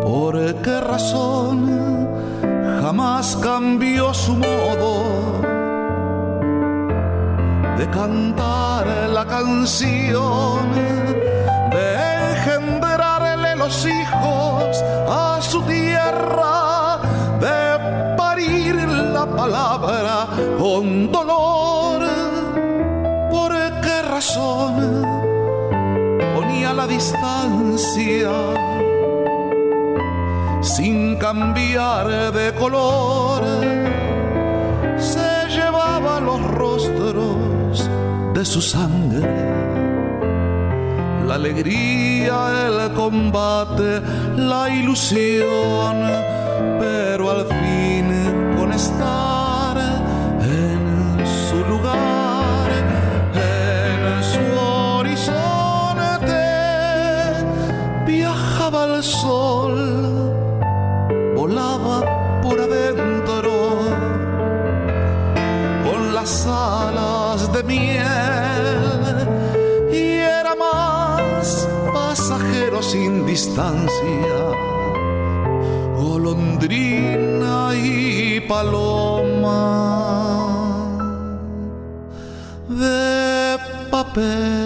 ¿Por 0.00 0.54
qué 0.62 0.80
razón 0.80 2.08
jamás 2.82 3.36
cambió 3.42 4.14
su 4.14 4.36
modo? 4.36 5.42
de 7.78 7.90
cantar 7.90 8.86
la 9.10 9.26
canción, 9.26 10.72
de 11.72 11.86
engendrarle 12.30 13.56
los 13.56 13.84
hijos 13.84 14.13
con 20.74 21.12
dolor. 21.12 22.02
¿Por 23.30 23.52
qué 23.84 23.96
razón 24.14 24.72
ponía 26.34 26.72
la 26.72 26.86
distancia? 26.86 28.32
sin 30.76 31.16
cambiar 31.16 32.32
de 32.32 32.54
color, 32.54 33.42
se 34.96 35.30
llevaba 35.56 36.20
los 36.20 36.40
rostros 36.62 37.90
de 38.32 38.44
su 38.44 38.62
sangre. 38.62 39.30
La 41.28 41.34
alegría, 41.34 42.36
el 42.66 42.94
combate, 42.94 44.00
la 44.36 44.70
ilusión, 44.70 45.96
pero 46.80 47.30
al 47.30 47.42
fin 47.46 48.06
con 48.56 48.72
estar 48.72 49.23
sol, 59.04 59.74
volaba 61.36 62.40
por 62.42 62.58
adentro 62.60 63.52
con 65.84 66.14
las 66.14 66.46
alas 66.46 67.52
de 67.52 67.62
miel 67.64 68.64
sin 72.84 73.24
distancia, 73.26 74.38
golondrina 75.96 77.70
y 77.74 78.40
paloma 78.40 79.62
de 82.68 83.58
papel. 83.90 84.63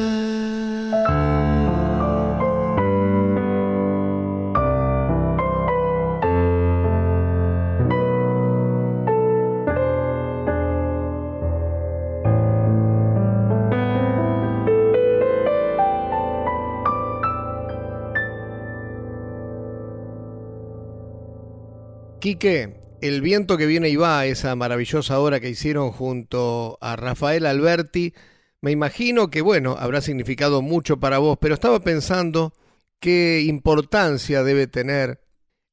Quique, 22.20 22.74
El 23.00 23.22
viento 23.22 23.56
que 23.56 23.66
viene 23.66 23.90
y 23.90 23.96
va, 23.96 24.26
esa 24.26 24.56
maravillosa 24.56 25.20
obra 25.20 25.38
que 25.38 25.48
hicieron 25.48 25.92
junto 25.92 26.76
a 26.80 26.96
Rafael 26.96 27.46
Alberti, 27.46 28.12
me 28.60 28.72
imagino 28.72 29.30
que, 29.30 29.40
bueno, 29.40 29.76
habrá 29.78 30.00
significado 30.00 30.60
mucho 30.60 30.98
para 30.98 31.18
vos, 31.18 31.38
pero 31.40 31.54
estaba 31.54 31.78
pensando 31.78 32.52
qué 32.98 33.42
importancia 33.46 34.42
debe 34.42 34.66
tener 34.66 35.20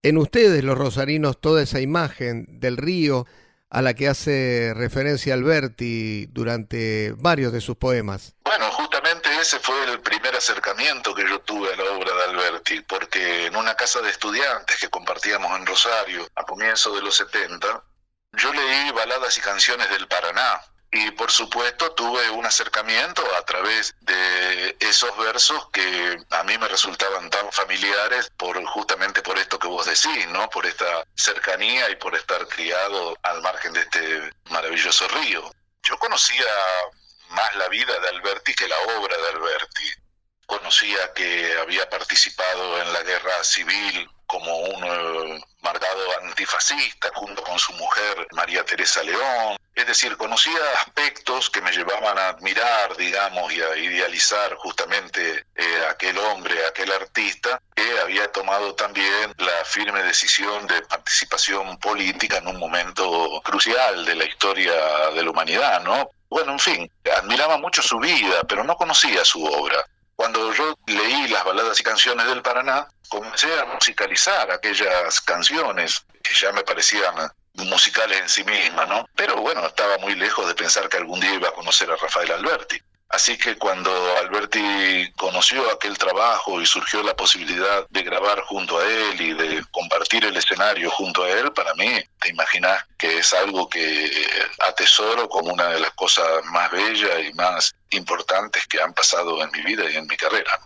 en 0.03 0.19
ustedes, 0.19 0.63
los 0.63 0.77
rosarinos, 0.77 1.41
toda 1.41 1.63
esa 1.63 1.81
imagen 1.81 2.59
del 2.59 2.77
río 2.77 3.25
a 3.71 3.81
la 3.81 3.95
que 3.95 4.07
hace 4.07 4.71
referencia 4.75 5.33
Alberti 5.33 6.27
durante 6.27 7.15
varios 7.17 7.51
de 7.53 7.61
sus 7.61 7.75
poemas. 7.75 8.35
Bueno, 8.45 8.65
ese 9.39 9.59
fue 9.59 9.83
el 9.85 9.99
primer 10.01 10.35
acercamiento 10.35 11.13
que 11.13 11.27
yo 11.27 11.39
tuve 11.41 11.73
a 11.73 11.75
la 11.75 11.91
obra 11.91 12.15
de 12.15 12.23
Alberti, 12.23 12.81
porque 12.81 13.47
en 13.47 13.55
una 13.55 13.75
casa 13.75 14.01
de 14.01 14.09
estudiantes 14.09 14.77
que 14.77 14.89
compartíamos 14.89 15.57
en 15.57 15.65
Rosario 15.65 16.27
a 16.35 16.43
comienzos 16.43 16.95
de 16.95 17.01
los 17.01 17.15
70, 17.15 17.83
yo 18.33 18.53
leí 18.53 18.91
baladas 18.91 19.37
y 19.37 19.41
canciones 19.41 19.89
del 19.89 20.07
Paraná, 20.07 20.61
y 20.91 21.11
por 21.11 21.29
supuesto 21.29 21.91
tuve 21.91 22.29
un 22.29 22.45
acercamiento 22.45 23.21
a 23.35 23.41
través 23.43 23.93
de 23.99 24.77
esos 24.79 25.15
versos 25.17 25.69
que 25.71 26.17
a 26.29 26.43
mí 26.43 26.57
me 26.57 26.69
resultaban 26.69 27.29
tan 27.29 27.51
familiares 27.51 28.31
por 28.37 28.63
justamente 28.65 29.21
por 29.21 29.37
esto 29.37 29.59
que 29.59 29.67
vos 29.67 29.85
decís, 29.85 30.27
¿no? 30.29 30.49
Por 30.49 30.65
esta 30.65 31.05
cercanía 31.15 31.89
y 31.89 31.97
por 31.97 32.15
estar 32.15 32.47
criado 32.47 33.17
al 33.23 33.41
margen 33.41 33.73
de 33.73 33.81
este 33.81 34.31
maravilloso 34.49 35.05
río. 35.09 35.51
Yo 35.83 35.97
conocía 35.97 36.45
más 37.35 37.55
la 37.55 37.67
vida 37.69 37.99
de 37.99 38.09
Alberti 38.09 38.55
que 38.55 38.67
la 38.67 38.79
obra 38.97 39.15
de 39.17 39.27
Alberti. 39.27 39.91
Conocía 40.47 41.13
que 41.13 41.57
había 41.59 41.89
participado 41.89 42.81
en 42.81 42.93
la 42.93 43.01
guerra 43.01 43.43
civil 43.43 44.09
como 44.27 44.57
un 44.57 44.83
eh, 44.83 45.43
marcado 45.61 46.19
antifascista 46.21 47.11
junto 47.13 47.43
con 47.43 47.57
su 47.59 47.73
mujer 47.73 48.27
María 48.31 48.63
Teresa 48.63 49.03
León. 49.03 49.57
Es 49.73 49.87
decir, 49.87 50.15
conocía 50.17 50.57
aspectos 50.81 51.49
que 51.49 51.61
me 51.61 51.71
llevaban 51.71 52.17
a 52.17 52.29
admirar, 52.29 52.95
digamos, 52.95 53.51
y 53.51 53.61
a 53.61 53.75
idealizar 53.75 54.55
justamente 54.55 55.45
eh, 55.55 55.85
aquel 55.89 56.17
hombre, 56.17 56.65
aquel 56.65 56.91
artista, 56.91 57.61
que 57.75 57.99
había 57.99 58.31
tomado 58.31 58.73
también 58.75 59.33
la 59.37 59.65
firme 59.65 60.01
decisión 60.03 60.65
de 60.67 60.81
participación 60.83 61.77
política 61.77 62.37
en 62.37 62.47
un 62.47 62.57
momento 62.57 63.41
crucial 63.43 64.05
de 64.05 64.15
la 64.15 64.25
historia 64.25 64.73
de 65.13 65.23
la 65.23 65.29
humanidad, 65.29 65.81
¿no? 65.81 66.09
Bueno, 66.29 66.53
en 66.53 66.59
fin, 66.59 66.91
admiraba 67.17 67.57
mucho 67.57 67.81
su 67.81 67.99
vida, 67.99 68.43
pero 68.47 68.63
no 68.63 68.75
conocía 68.75 69.23
su 69.23 69.43
obra. 69.43 69.85
Cuando 70.15 70.53
yo 70.53 70.75
leí 70.87 71.27
las 71.27 71.43
baladas 71.43 71.79
y 71.79 71.83
canciones 71.83 72.25
del 72.27 72.41
Paraná, 72.41 72.87
comencé 73.09 73.59
a 73.59 73.65
musicalizar 73.65 74.49
aquellas 74.49 75.21
canciones 75.21 76.05
que 76.23 76.33
ya 76.33 76.51
me 76.51 76.63
parecían 76.63 77.13
musicales 77.53 78.19
en 78.19 78.29
sí 78.29 78.43
mismas, 78.43 78.87
¿no? 78.87 79.07
Pero 79.15 79.37
bueno, 79.37 79.65
estaba 79.65 79.97
muy 79.97 80.15
lejos 80.15 80.47
de 80.47 80.55
pensar 80.55 80.89
que 80.89 80.97
algún 80.97 81.19
día 81.19 81.33
iba 81.33 81.49
a 81.49 81.53
conocer 81.53 81.89
a 81.91 81.95
Rafael 81.95 82.31
Alberti. 82.31 82.81
Así 83.09 83.37
que 83.37 83.57
cuando 83.57 83.91
Alberti 84.17 84.64
conoció 85.15 85.69
aquel 85.71 85.97
trabajo 85.97 86.61
y 86.61 86.65
surgió 86.65 87.03
la 87.03 87.15
posibilidad 87.15 87.85
de 87.89 88.03
grabar 88.03 88.41
junto 88.41 88.79
a 88.79 88.85
él 88.85 89.21
y 89.21 89.33
de 89.33 89.63
compartir 89.71 90.25
el 90.25 90.35
escenario 90.35 90.89
junto 90.91 91.23
a 91.23 91.29
él, 91.29 91.51
para 91.53 91.73
mí, 91.75 91.91
te 92.19 92.29
imaginas 92.29 92.85
que 92.97 93.19
es 93.19 93.33
algo 93.33 93.69
que 93.69 94.11
atesoro 94.59 95.27
como 95.29 95.53
una 95.53 95.69
de 95.69 95.79
las 95.79 95.91
cosas 95.91 96.43
más 96.45 96.71
bellas 96.71 97.19
y 97.27 97.33
más 97.33 97.75
importantes 97.91 98.65
que 98.67 98.81
han 98.81 98.93
pasado 98.93 99.41
en 99.43 99.51
mi 99.51 99.61
vida 99.61 99.89
y 99.89 99.95
en 99.95 100.07
mi 100.07 100.17
carrera. 100.17 100.59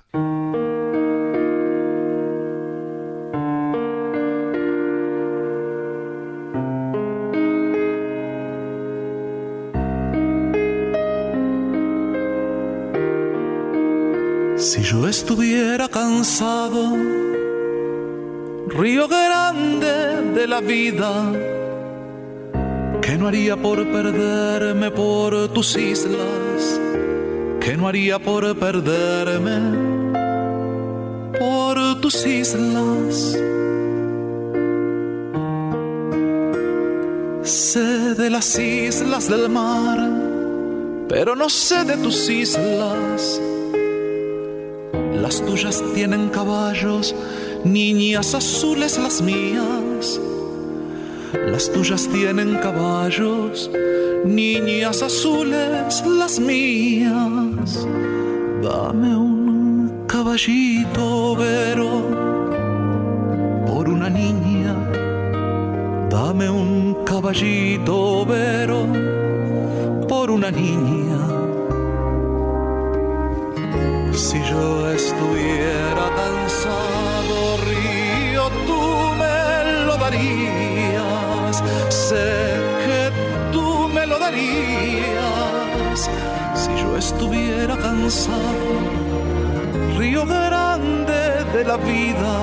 Estuviera 15.09 15.87
cansado, 15.87 16.95
río 18.67 19.07
grande 19.07 20.31
de 20.35 20.47
la 20.47 20.61
vida, 20.61 21.31
¿qué 23.01 23.17
no 23.17 23.27
haría 23.27 23.57
por 23.57 23.77
perderme 23.91 24.91
por 24.91 25.49
tus 25.49 25.75
islas? 25.75 26.79
¿Qué 27.59 27.75
no 27.75 27.87
haría 27.87 28.19
por 28.19 28.57
perderme 28.57 29.59
por 31.39 31.99
tus 32.01 32.25
islas? 32.25 33.37
Sé 37.41 38.13
de 38.13 38.29
las 38.29 38.59
islas 38.59 39.27
del 39.27 39.49
mar, 39.49 39.97
pero 41.07 41.35
no 41.35 41.49
sé 41.49 41.83
de 41.83 41.97
tus 41.97 42.29
islas 42.29 43.41
las 45.29 45.45
tuyas 45.45 45.83
tienen 45.93 46.29
caballos, 46.29 47.13
niñas 47.63 48.33
azules 48.33 48.97
las 48.97 49.21
mías. 49.21 50.19
Las 51.51 51.71
tuyas 51.71 52.09
tienen 52.11 52.55
caballos, 52.55 53.69
niñas 54.25 55.03
azules 55.03 56.03
las 56.03 56.39
mías. 56.39 57.87
Dame 58.63 59.15
un 59.15 60.05
caballito, 60.07 61.35
Vero, 61.35 61.91
por 63.67 63.87
una 63.87 64.09
niña. 64.09 64.73
Dame 66.09 66.49
un 66.49 67.05
caballito, 67.05 68.25
Vero, 68.25 68.87
por 70.07 70.31
una 70.31 70.49
niña 70.49 71.08
si 74.29 74.37
yo 74.43 74.91
estuviera 74.91 76.05
cansado, 76.21 77.57
río, 77.67 78.43
tú 78.67 78.81
me 79.21 79.85
lo 79.87 79.97
darías. 79.97 81.63
Sé 81.89 82.53
que 82.85 83.11
tú 83.51 83.87
me 83.87 84.05
lo 84.05 84.19
darías. 84.19 85.99
Si 86.53 86.69
yo 86.79 86.95
estuviera 86.95 87.75
cansado, 87.77 88.69
río 89.97 90.23
grande 90.27 91.21
de 91.55 91.63
la 91.63 91.77
vida, 91.77 92.33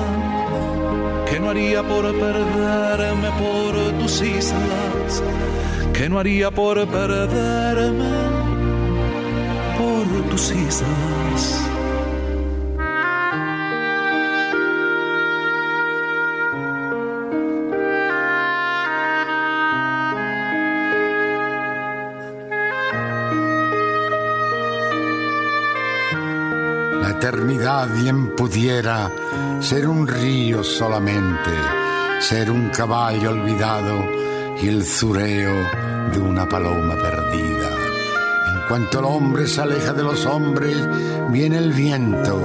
que 1.29 1.39
no 1.39 1.51
haría 1.51 1.83
por 1.83 2.03
perderme 2.19 3.29
por 3.43 3.73
tus 3.99 4.21
islas, 4.21 5.23
que 5.93 6.09
no 6.09 6.19
haría 6.19 6.51
por 6.51 6.85
perderme 6.85 8.11
por 9.77 10.29
tus 10.29 10.51
islas. 10.51 11.66
Eternidad 27.27 27.89
bien 27.93 28.33
pudiera 28.37 29.11
ser 29.59 29.89
un 29.89 30.07
río 30.07 30.63
solamente, 30.63 31.51
ser 32.21 32.49
un 32.49 32.69
caballo 32.69 33.31
olvidado 33.31 34.01
y 34.61 34.69
el 34.69 34.85
zureo 34.85 35.53
de 36.13 36.19
una 36.19 36.47
paloma 36.47 36.95
perdida. 36.95 37.69
En 38.53 38.67
cuanto 38.69 38.99
el 38.99 39.05
hombre 39.05 39.45
se 39.45 39.59
aleja 39.59 39.91
de 39.91 40.03
los 40.03 40.25
hombres, 40.25 40.77
viene 41.29 41.57
el 41.57 41.73
viento 41.73 42.39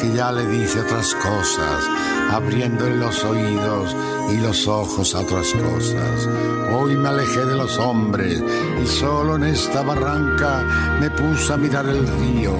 que 0.00 0.10
ya 0.12 0.32
le 0.32 0.46
dice 0.46 0.80
otras 0.80 1.14
cosas, 1.16 1.84
abriéndole 2.30 2.96
los 2.96 3.22
oídos 3.24 3.94
y 4.32 4.38
los 4.38 4.66
ojos 4.66 5.14
a 5.14 5.20
otras 5.20 5.52
cosas. 5.52 6.26
Hoy 6.74 6.96
me 6.96 7.10
alejé 7.10 7.44
de 7.44 7.56
los 7.56 7.76
hombres 7.78 8.42
y 8.82 8.86
solo 8.86 9.36
en 9.36 9.44
esta 9.44 9.82
barranca 9.82 10.96
me 10.98 11.10
puse 11.10 11.52
a 11.52 11.58
mirar 11.58 11.86
el 11.86 12.06
río 12.06 12.56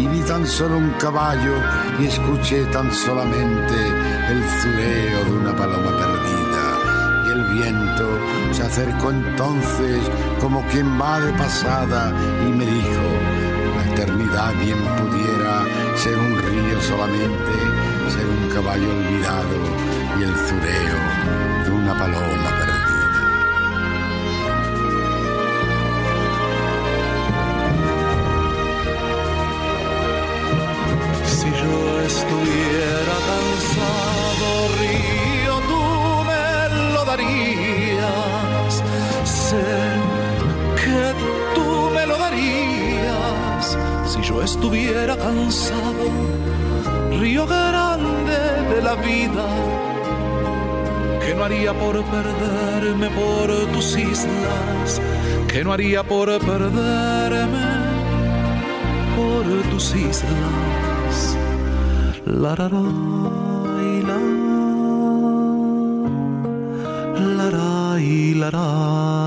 y 0.00 0.06
vi 0.06 0.20
tan 0.20 0.46
solo 0.46 0.78
un 0.78 0.90
caballo 0.92 1.54
y 2.00 2.06
escuché 2.06 2.64
tan 2.66 2.90
solamente 2.92 3.76
el 4.30 4.42
zureo 4.60 5.24
de 5.26 5.32
una 5.32 5.54
paloma 5.54 5.90
perdida. 6.02 6.64
Y 7.26 7.30
el 7.32 7.44
viento 7.52 8.06
se 8.52 8.62
acercó 8.62 9.10
entonces 9.10 10.00
como 10.40 10.62
quien 10.68 10.98
va 10.98 11.20
de 11.20 11.32
pasada 11.34 12.12
y 12.46 12.50
me 12.50 12.64
dijo, 12.64 13.08
la 13.76 13.92
eternidad 13.92 14.54
bien 14.54 14.78
pudiera 14.98 15.64
ser 15.96 16.16
un 16.16 16.38
río 16.38 16.80
solamente, 16.80 17.52
ser 18.08 18.26
un 18.26 18.48
caballo 18.54 18.88
olvidado 18.90 19.58
y 20.18 20.22
el 20.22 20.34
zureo 20.34 20.98
de 21.64 21.70
una 21.72 21.92
paloma 21.98 22.48
perdida. 22.58 22.69
Estuviera 32.10 33.16
cansado, 33.30 34.48
río, 34.80 35.54
tú 35.70 35.82
me 36.28 36.92
lo 36.94 37.04
darías. 37.04 38.72
Sé 39.24 39.66
que 40.82 41.02
tú 41.54 41.90
me 41.94 42.06
lo 42.06 42.16
darías. 42.18 43.78
Si 44.06 44.20
yo 44.22 44.42
estuviera 44.42 45.16
cansado, 45.16 46.06
río 47.20 47.46
grande 47.46 48.38
de 48.72 48.82
la 48.82 48.94
vida, 48.94 49.46
que 51.22 51.34
no 51.34 51.44
haría 51.44 51.72
por 51.74 51.96
perderme 52.16 53.08
por 53.10 53.48
tus 53.72 53.96
islas, 53.96 55.00
que 55.48 55.62
no 55.64 55.72
haría 55.72 56.02
por 56.02 56.28
perderme 56.38 57.66
por 59.16 59.44
tus 59.70 59.94
islas. 59.94 60.89
La, 62.30 62.54
la, 62.54 62.68
la, 62.68 62.80
la, 67.26 67.50
la, 67.50 67.98
la, 67.98 68.50
la, 68.50 69.19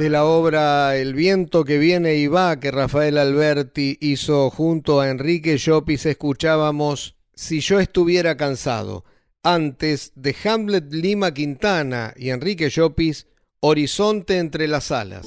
de 0.00 0.08
la 0.08 0.24
obra 0.24 0.96
El 0.96 1.12
viento 1.12 1.62
que 1.62 1.76
viene 1.76 2.14
y 2.14 2.26
va 2.26 2.58
que 2.58 2.70
Rafael 2.70 3.18
Alberti 3.18 3.98
hizo 4.00 4.48
junto 4.48 4.98
a 4.98 5.10
Enrique 5.10 5.58
Llopis 5.58 6.06
escuchábamos 6.06 7.16
Si 7.34 7.60
yo 7.60 7.78
estuviera 7.80 8.38
cansado. 8.38 9.04
Antes 9.42 10.12
de 10.14 10.34
Hamlet 10.42 10.90
Lima 10.90 11.34
Quintana 11.34 12.14
y 12.16 12.30
Enrique 12.30 12.70
Llopis 12.70 13.26
Horizonte 13.60 14.38
entre 14.38 14.68
las 14.68 14.90
alas. 14.90 15.26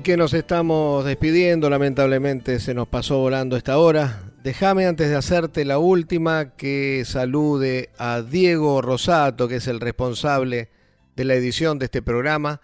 Que 0.00 0.16
nos 0.16 0.32
estamos 0.32 1.04
despidiendo, 1.04 1.68
lamentablemente 1.68 2.60
se 2.60 2.72
nos 2.72 2.88
pasó 2.88 3.18
volando 3.18 3.56
esta 3.56 3.78
hora. 3.78 4.22
Déjame 4.42 4.86
antes 4.86 5.10
de 5.10 5.16
hacerte 5.16 5.64
la 5.64 5.78
última 5.78 6.56
que 6.56 7.04
salude 7.04 7.90
a 7.98 8.22
Diego 8.22 8.80
Rosato, 8.80 9.48
que 9.48 9.56
es 9.56 9.66
el 9.66 9.80
responsable 9.80 10.70
de 11.14 11.24
la 11.24 11.34
edición 11.34 11.78
de 11.78 11.86
este 11.86 12.00
programa, 12.00 12.60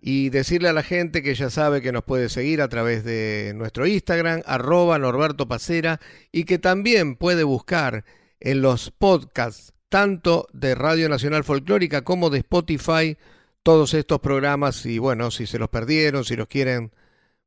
y 0.00 0.30
decirle 0.30 0.68
a 0.68 0.72
la 0.72 0.82
gente 0.82 1.22
que 1.22 1.34
ya 1.34 1.48
sabe 1.48 1.80
que 1.80 1.92
nos 1.92 2.02
puede 2.02 2.28
seguir 2.28 2.60
a 2.60 2.68
través 2.68 3.04
de 3.04 3.52
nuestro 3.54 3.86
Instagram, 3.86 4.42
arroba 4.44 4.98
Norberto 4.98 5.46
Pacera, 5.46 6.00
y 6.32 6.44
que 6.44 6.58
también 6.58 7.16
puede 7.16 7.44
buscar 7.44 8.04
en 8.40 8.62
los 8.62 8.90
podcasts, 8.90 9.74
tanto 9.88 10.48
de 10.52 10.74
Radio 10.74 11.08
Nacional 11.08 11.44
Folclórica 11.44 12.02
como 12.02 12.30
de 12.30 12.38
Spotify, 12.38 13.16
todos 13.64 13.94
estos 13.94 14.20
programas 14.20 14.86
y 14.86 14.98
bueno, 14.98 15.32
si 15.32 15.48
se 15.48 15.58
los 15.58 15.70
perdieron, 15.70 16.24
si 16.24 16.36
los 16.36 16.46
quieren 16.46 16.92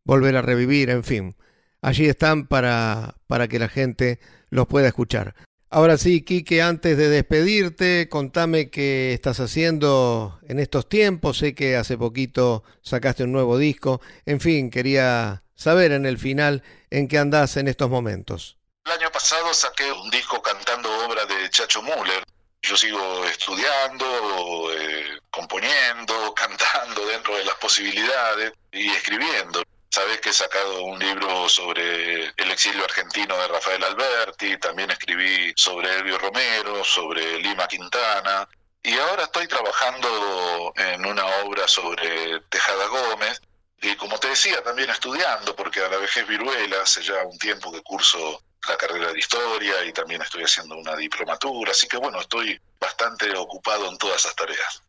volver 0.04 0.36
a 0.36 0.42
revivir, 0.42 0.90
en 0.90 1.04
fin, 1.04 1.38
allí 1.82 2.08
están 2.08 2.48
para, 2.48 3.16
para 3.28 3.48
que 3.48 3.60
la 3.60 3.70
gente 3.70 4.20
los 4.50 4.68
pueda 4.68 4.88
escuchar. 4.88 5.36
Ahora 5.70 5.98
sí, 5.98 6.22
Quique, 6.22 6.62
antes 6.62 6.98
de 6.98 7.10
despedirte, 7.10 8.08
contame 8.10 8.70
qué 8.70 9.14
estás 9.14 9.42
haciendo 9.42 10.40
en 10.48 10.60
estos 10.60 10.88
tiempos. 10.88 11.40
Sé 11.40 11.54
que 11.54 11.76
hace 11.76 11.98
poquito 11.98 12.64
sacaste 12.82 13.26
un 13.26 13.34
nuevo 13.34 13.58
disco. 13.58 14.00
En 14.26 14.40
fin, 14.40 14.70
quería 14.70 15.44
saber 15.56 15.92
en 15.92 16.06
el 16.06 16.18
final 16.18 16.64
en 16.90 17.10
qué 17.10 17.18
andás 17.18 17.58
en 17.58 17.68
estos 17.68 17.90
momentos. 17.90 18.58
El 18.86 18.94
año 18.94 19.12
pasado 19.12 19.54
saqué 19.54 19.92
un 19.92 20.10
disco 20.10 20.42
cantando 20.42 20.90
obra 21.06 21.26
de 21.26 21.50
Chacho 21.50 21.82
Müller. 21.82 22.24
Yo 22.62 22.76
sigo 22.76 23.26
estudiando, 23.26 24.74
eh, 24.74 25.20
componiendo, 25.30 26.34
cantando 26.36 27.06
dentro 27.06 27.36
de 27.38 27.46
las 27.46 27.56
posibilidades 27.56 28.54
y 28.72 28.90
escribiendo. 28.90 29.64
Sabes 29.90 30.20
que 30.20 30.30
he 30.30 30.34
sacado 30.34 30.84
un 30.84 31.00
libro 31.00 31.48
sobre 31.48 32.26
el 32.26 32.52
exilio 32.52 32.84
argentino 32.84 33.38
de 33.38 33.48
Rafael 33.48 33.84
Alberti, 33.84 34.58
también 34.58 34.92
escribí 34.92 35.54
sobre 35.56 35.96
Elvio 35.96 36.18
Romero, 36.18 36.84
sobre 36.84 37.40
Lima 37.40 37.68
Quintana, 37.68 38.48
y 38.84 38.94
ahora 38.98 39.24
estoy 39.24 39.48
trabajando 39.48 40.74
en 40.76 41.06
una 41.06 41.26
obra 41.44 41.68
sobre 41.68 42.42
Tejada 42.50 42.86
Gómez, 42.88 43.42
y 43.82 43.96
como 43.96 44.20
te 44.20 44.30
decía, 44.30 44.64
también 44.64 44.90
estudiando, 44.90 45.56
porque 45.56 45.82
a 45.82 45.90
la 45.90 45.98
vejez 45.98 46.28
viruela, 46.28 46.82
hace 46.82 47.02
ya 47.04 47.24
un 47.24 47.38
tiempo 47.38 47.72
que 47.72 47.82
curso 47.82 48.44
la 48.68 48.78
carrera 48.78 49.12
de 49.12 49.20
historia 49.20 49.86
y 49.86 49.94
también 49.94 50.22
estoy 50.22 50.44
haciendo 50.44 50.78
una 50.78 50.96
diplomatura, 50.96 51.72
así 51.72 51.88
que 51.88 51.98
bueno, 51.98 52.20
estoy 52.20 52.60
bastante 52.80 53.36
ocupado 53.36 53.90
en 53.90 53.98
todas 53.98 54.18
esas 54.18 54.36
tareas. 54.36 54.82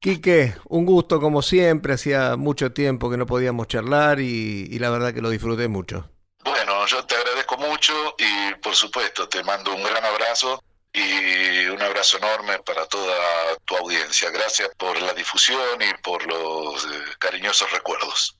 Quique, 0.00 0.54
un 0.66 0.86
gusto 0.86 1.20
como 1.20 1.42
siempre, 1.42 1.94
hacía 1.94 2.36
mucho 2.36 2.72
tiempo 2.72 3.10
que 3.10 3.16
no 3.16 3.26
podíamos 3.26 3.66
charlar 3.66 4.20
y, 4.20 4.78
la 4.78 4.90
verdad 4.90 5.12
que 5.12 5.20
lo 5.20 5.30
disfruté 5.30 5.66
mucho. 5.66 6.08
Bueno, 6.44 6.86
yo 6.86 7.04
te 7.04 7.16
agradezco 7.16 7.56
mucho 7.56 8.14
y 8.16 8.54
por 8.60 8.76
supuesto 8.76 9.28
te 9.28 9.42
mando 9.42 9.74
un 9.74 9.82
gran 9.82 10.04
abrazo 10.04 10.62
y 10.92 11.66
un 11.66 11.82
abrazo 11.82 12.18
enorme 12.18 12.60
para 12.60 12.86
toda 12.86 13.16
tu 13.64 13.76
audiencia. 13.76 14.30
Gracias 14.30 14.70
por 14.76 15.00
la 15.02 15.12
difusión 15.14 15.82
y 15.82 16.02
por 16.02 16.24
los 16.26 16.84
eh, 16.84 16.88
cariñosos 17.18 17.70
recuerdos. 17.72 18.36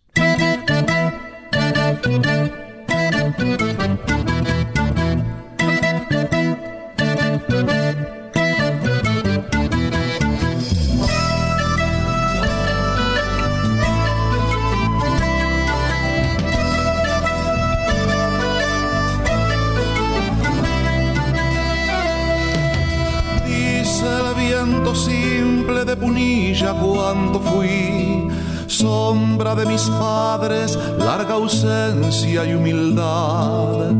Larga 30.48 31.34
ausencia 31.34 32.44
y 32.46 32.54
humildad. 32.54 33.92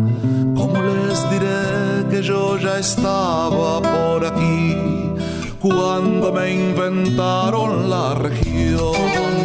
¿Cómo 0.57 0.83
les 0.83 1.31
diré 1.31 2.09
que 2.11 2.23
yo 2.23 2.57
ya 2.57 2.79
estaba 2.79 3.83
por 3.83 4.25
aquí 4.25 4.77
cuando 5.61 6.33
me 6.33 6.51
inventaron 6.53 7.91
la 7.91 8.15
región? 8.15 9.39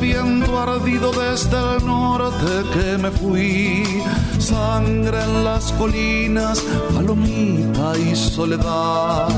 Viento 0.00 0.60
ardido 0.60 1.12
desde 1.12 1.56
el 1.76 1.86
norte 1.86 2.52
que 2.74 2.98
me 2.98 3.10
fui 3.10 4.02
sangre 4.38 5.18
en 5.22 5.44
las 5.44 5.72
colinas, 5.72 6.60
palomita 6.94 7.96
y 7.96 8.14
soledad. 8.14 9.28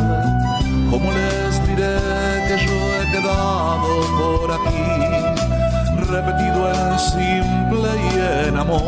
¿Cómo 0.91 1.13
les 1.13 1.23
diré 1.23 1.46
quedado 3.13 3.89
por 4.19 4.53
aquí, 4.53 4.85
repetido 6.11 6.61
en 6.73 6.99
simple 6.99 7.91
y 8.07 8.49
en 8.49 8.57
amor? 8.57 8.83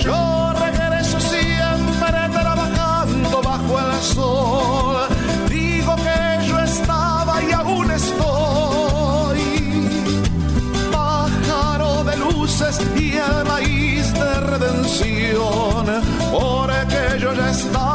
Yo 0.00 0.52
regreso 0.54 1.20
siempre 1.20 2.20
trabajando 2.32 3.42
bajo 3.42 3.80
el 3.80 4.00
sol. 4.00 4.96
Digo 5.48 5.96
que 5.96 6.46
yo 6.46 6.58
estaba 6.60 7.42
y 7.42 7.52
aún 7.52 7.90
estoy. 7.90 9.40
Pájaro 10.92 12.04
de 12.04 12.16
luces 12.16 12.80
y 12.96 13.16
el 13.16 13.48
porque 16.30 17.18
yo 17.20 17.32
ya 17.32 17.50
estaba 17.50 17.87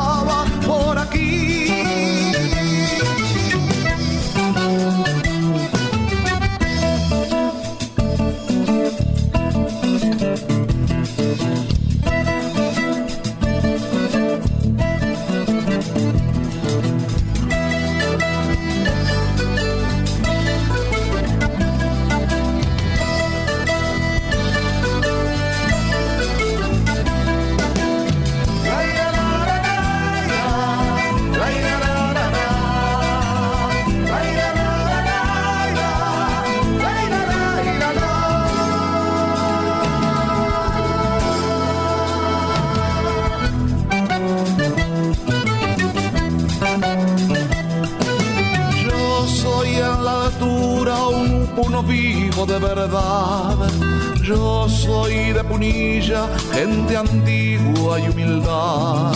Yo 54.33 54.67
soy 54.67 55.31
de 55.31 55.43
Punilla, 55.43 56.27
gente 56.51 56.97
antigua 56.97 57.99
y 57.99 58.09
humildad. 58.09 59.13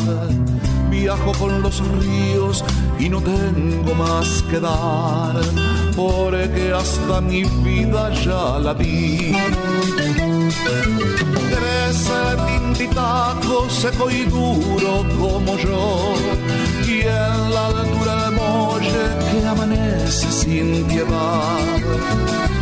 Viajo 0.91 1.31
con 1.39 1.63
los 1.63 1.81
ríos 1.99 2.63
y 2.99 3.09
no 3.09 3.19
tengo 3.19 3.95
más 3.95 4.43
que 4.43 4.59
dar, 4.59 5.41
porque 5.95 6.71
hasta 6.71 7.19
mi 7.19 7.43
vida 7.65 8.13
ya 8.23 8.59
la 8.59 8.75
di. 8.75 9.35
Crece 11.49 12.21
tintitaco 12.45 13.67
seco 13.69 14.11
y 14.11 14.23
duro 14.25 15.03
como 15.19 15.57
yo, 15.57 16.13
y 16.85 17.01
en 17.01 17.53
la 17.55 17.67
altura 17.67 18.13
del 18.23 18.35
molle 18.35 19.05
que 19.31 19.47
amanece 19.47 20.31
sin 20.31 20.83
piedad, 20.85 21.57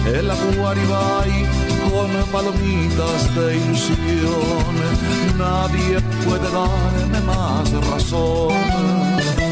el 0.06 0.32
acuaribay 0.32 1.45
con 1.96 2.12
palomitas 2.32 3.36
de 3.36 3.58
ilusión, 3.58 4.76
nadie 5.38 6.00
puede 6.26 6.50
darme 6.52 7.22
más 7.22 7.72
razón 7.90 9.45